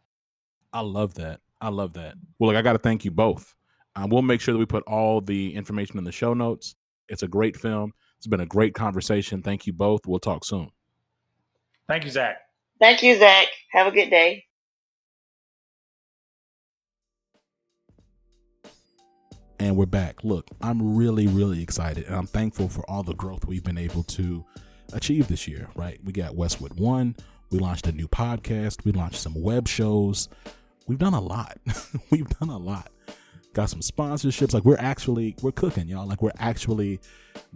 I 0.72 0.80
love 0.80 1.14
that. 1.14 1.40
I 1.60 1.68
love 1.68 1.94
that. 1.94 2.14
Well, 2.38 2.50
look, 2.50 2.56
I 2.56 2.62
got 2.62 2.72
to 2.72 2.78
thank 2.78 3.04
you 3.04 3.10
both. 3.10 3.54
Um, 3.96 4.10
we'll 4.10 4.22
make 4.22 4.40
sure 4.40 4.52
that 4.52 4.58
we 4.58 4.66
put 4.66 4.84
all 4.84 5.20
the 5.20 5.54
information 5.54 5.98
in 5.98 6.04
the 6.04 6.12
show 6.12 6.34
notes. 6.34 6.74
It's 7.08 7.22
a 7.22 7.28
great 7.28 7.56
film. 7.56 7.92
It's 8.18 8.26
been 8.26 8.40
a 8.40 8.46
great 8.46 8.74
conversation. 8.74 9.42
Thank 9.42 9.66
you 9.66 9.72
both. 9.72 10.06
We'll 10.06 10.20
talk 10.20 10.44
soon. 10.44 10.70
Thank 11.88 12.04
you, 12.04 12.10
Zach. 12.10 12.36
Thank 12.78 13.02
you, 13.02 13.18
Zach. 13.18 13.48
Have 13.72 13.86
a 13.86 13.90
good 13.90 14.10
day. 14.10 14.44
And 19.60 19.76
we're 19.76 19.84
back. 19.84 20.24
Look, 20.24 20.48
I'm 20.62 20.96
really, 20.96 21.26
really 21.26 21.62
excited 21.62 22.06
and 22.06 22.16
I'm 22.16 22.26
thankful 22.26 22.70
for 22.70 22.80
all 22.88 23.02
the 23.02 23.12
growth 23.12 23.44
we've 23.44 23.62
been 23.62 23.76
able 23.76 24.02
to 24.04 24.42
achieve 24.94 25.28
this 25.28 25.46
year, 25.46 25.68
right? 25.76 26.00
We 26.02 26.14
got 26.14 26.34
Westwood 26.34 26.80
One. 26.80 27.14
We 27.50 27.58
launched 27.58 27.86
a 27.86 27.92
new 27.92 28.08
podcast. 28.08 28.86
We 28.86 28.92
launched 28.92 29.20
some 29.20 29.34
web 29.38 29.68
shows. 29.68 30.30
We've 30.86 30.98
done 30.98 31.12
a 31.12 31.20
lot. 31.20 31.58
We've 32.10 32.28
done 32.38 32.48
a 32.48 32.56
lot. 32.56 32.90
Got 33.52 33.68
some 33.68 33.80
sponsorships. 33.80 34.54
Like 34.54 34.64
we're 34.64 34.78
actually 34.78 35.36
we're 35.42 35.52
cooking, 35.52 35.88
y'all. 35.88 36.08
Like 36.08 36.22
we're 36.22 36.30
actually 36.38 36.98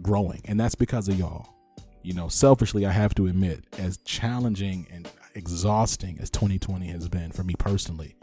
growing, 0.03 0.41
and 0.45 0.59
that's 0.59 0.75
because 0.75 1.07
of 1.07 1.17
y'all. 1.17 1.55
You 2.03 2.13
know, 2.13 2.27
selfishly, 2.27 2.85
I 2.85 2.91
have 2.91 3.15
to 3.15 3.25
admit, 3.25 3.63
as 3.79 3.97
challenging 4.05 4.85
and 4.91 5.09
exhausting 5.33 6.19
as 6.21 6.29
2020 6.29 6.85
has 6.87 7.09
been 7.09 7.31
for 7.31 7.43
me 7.43 7.55
personally, 7.57 8.15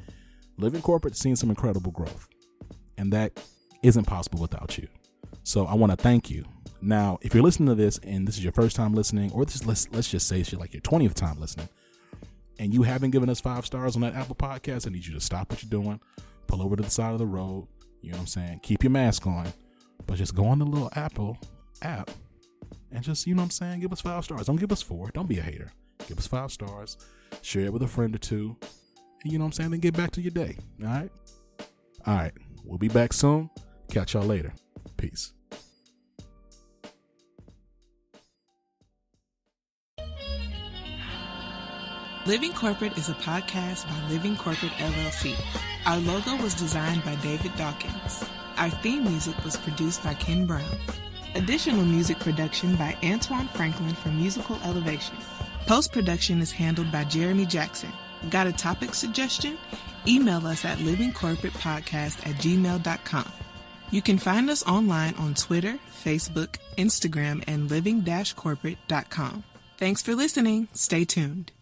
living 0.57 0.83
corporate, 0.83 1.16
seen 1.16 1.35
some 1.35 1.51
incredible 1.51 1.90
growth, 1.90 2.29
and 2.97 3.12
that 3.12 3.40
isn't 3.83 4.05
possible 4.05 4.40
without 4.40 4.79
you. 4.79 4.88
So 5.42 5.66
I 5.66 5.75
want 5.75 5.90
to 5.90 5.97
thank 5.97 6.31
you 6.31 6.45
now, 6.85 7.21
if 7.23 7.33
you're 7.33 7.45
listening 7.45 7.68
to 7.68 7.77
this 7.77 7.99
and 7.99 8.27
this 8.27 8.37
is 8.37 8.42
your 8.42 8.53
first 8.53 8.75
time 8.75 8.92
listening, 8.92 9.31
or 9.31 9.45
this 9.45 9.64
let's 9.64 9.88
let's 9.92 10.11
just 10.11 10.27
say 10.27 10.40
it's 10.40 10.53
like 10.53 10.75
your 10.75 10.83
20th 10.83 11.14
time 11.14 11.38
listening, 11.38 11.68
and 12.59 12.75
you 12.75 12.83
haven't 12.83 13.12
given 13.12 13.31
us 13.31 13.40
five 13.40 13.64
stars 13.64 13.95
on 13.95 14.03
that 14.03 14.14
Apple 14.14 14.35
podcast, 14.35 14.88
I 14.88 14.90
need 14.90 15.07
you 15.07 15.14
to 15.14 15.21
stop 15.21 15.49
what 15.51 15.62
you're 15.62 15.71
doing, 15.71 16.01
pull 16.49 16.61
over 16.61 16.75
to 16.75 16.83
the 16.83 16.90
side 16.90 17.12
of 17.12 17.21
the 17.21 17.27
road. 17.27 17.68
You 18.01 18.11
know 18.11 18.16
what 18.16 18.23
I'm 18.23 18.27
saying? 18.27 18.61
Keep 18.64 18.83
your 18.83 18.90
mask 18.90 19.29
on, 19.29 19.53
but 20.07 20.16
just 20.16 20.35
go 20.35 20.45
on 20.47 20.59
the 20.59 20.64
little 20.64 20.90
Apple 20.97 21.38
app 21.83 22.11
and 22.90 23.05
just 23.05 23.29
you 23.29 23.35
know 23.37 23.42
what 23.42 23.47
I'm 23.47 23.51
saying. 23.51 23.81
Give 23.81 23.92
us 23.92 24.01
five 24.01 24.25
stars. 24.25 24.47
Don't 24.47 24.57
give 24.57 24.73
us 24.73 24.83
four. 24.83 25.11
Don't 25.14 25.29
be 25.29 25.38
a 25.38 25.42
hater. 25.42 25.71
Give 26.09 26.18
us 26.18 26.27
five 26.27 26.51
stars. 26.51 26.97
Share 27.42 27.66
it 27.66 27.73
with 27.73 27.83
a 27.83 27.88
friend 27.88 28.12
or 28.12 28.18
two. 28.18 28.57
You 29.25 29.38
know 29.38 29.45
what 29.45 29.51
I'm 29.51 29.53
saying? 29.53 29.71
Then 29.71 29.79
get 29.79 29.97
back 29.97 30.11
to 30.12 30.21
your 30.21 30.33
day. 30.33 30.57
All 30.83 30.88
right. 30.88 31.11
All 32.09 32.14
right. 32.16 32.33
We'll 32.64 32.79
be 32.79 32.88
back 32.88 33.12
soon. 33.12 33.51
Catch 33.92 34.14
y'all 34.14 34.24
later. 34.24 34.55
Peace. 34.96 35.35
Living 42.24 42.55
Corporate 42.55 42.96
is 42.96 43.11
a 43.11 43.14
podcast 43.14 43.87
by 43.87 44.09
Living 44.09 44.35
Corporate 44.35 44.72
LLC. 44.72 45.35
Our 45.85 45.98
logo 45.98 46.42
was 46.42 46.55
designed 46.55 47.05
by 47.05 47.16
David 47.16 47.55
Dawkins. 47.57 48.24
Our 48.57 48.70
theme 48.70 49.05
music 49.05 49.37
was 49.44 49.59
produced 49.59 50.02
by 50.02 50.14
Ken 50.14 50.46
Brown. 50.46 50.64
Additional 51.35 51.85
music 51.85 52.18
production 52.18 52.76
by 52.76 52.96
Antoine 53.05 53.48
Franklin 53.48 53.94
for 53.94 54.09
Musical 54.09 54.59
Elevation. 54.64 55.18
Post 55.66 55.92
production 55.92 56.40
is 56.40 56.50
handled 56.50 56.90
by 56.90 57.05
Jeremy 57.05 57.44
Jackson. 57.44 57.92
Got 58.31 58.46
a 58.46 58.52
topic 58.52 58.94
suggestion? 58.94 59.59
Email 60.09 60.46
us 60.46 60.64
at 60.64 60.78
livingcorporatepodcast 60.78 62.26
at 62.26 62.37
gmail.com. 62.37 63.41
You 63.92 64.02
can 64.02 64.18
find 64.18 64.50
us 64.50 64.66
online 64.66 65.14
on 65.16 65.35
Twitter, 65.35 65.78
Facebook, 66.05 66.57
Instagram, 66.76 67.44
and 67.46 67.70
living-corporate.com. 67.70 69.44
Thanks 69.76 70.02
for 70.02 70.14
listening. 70.14 70.68
Stay 70.72 71.05
tuned. 71.05 71.52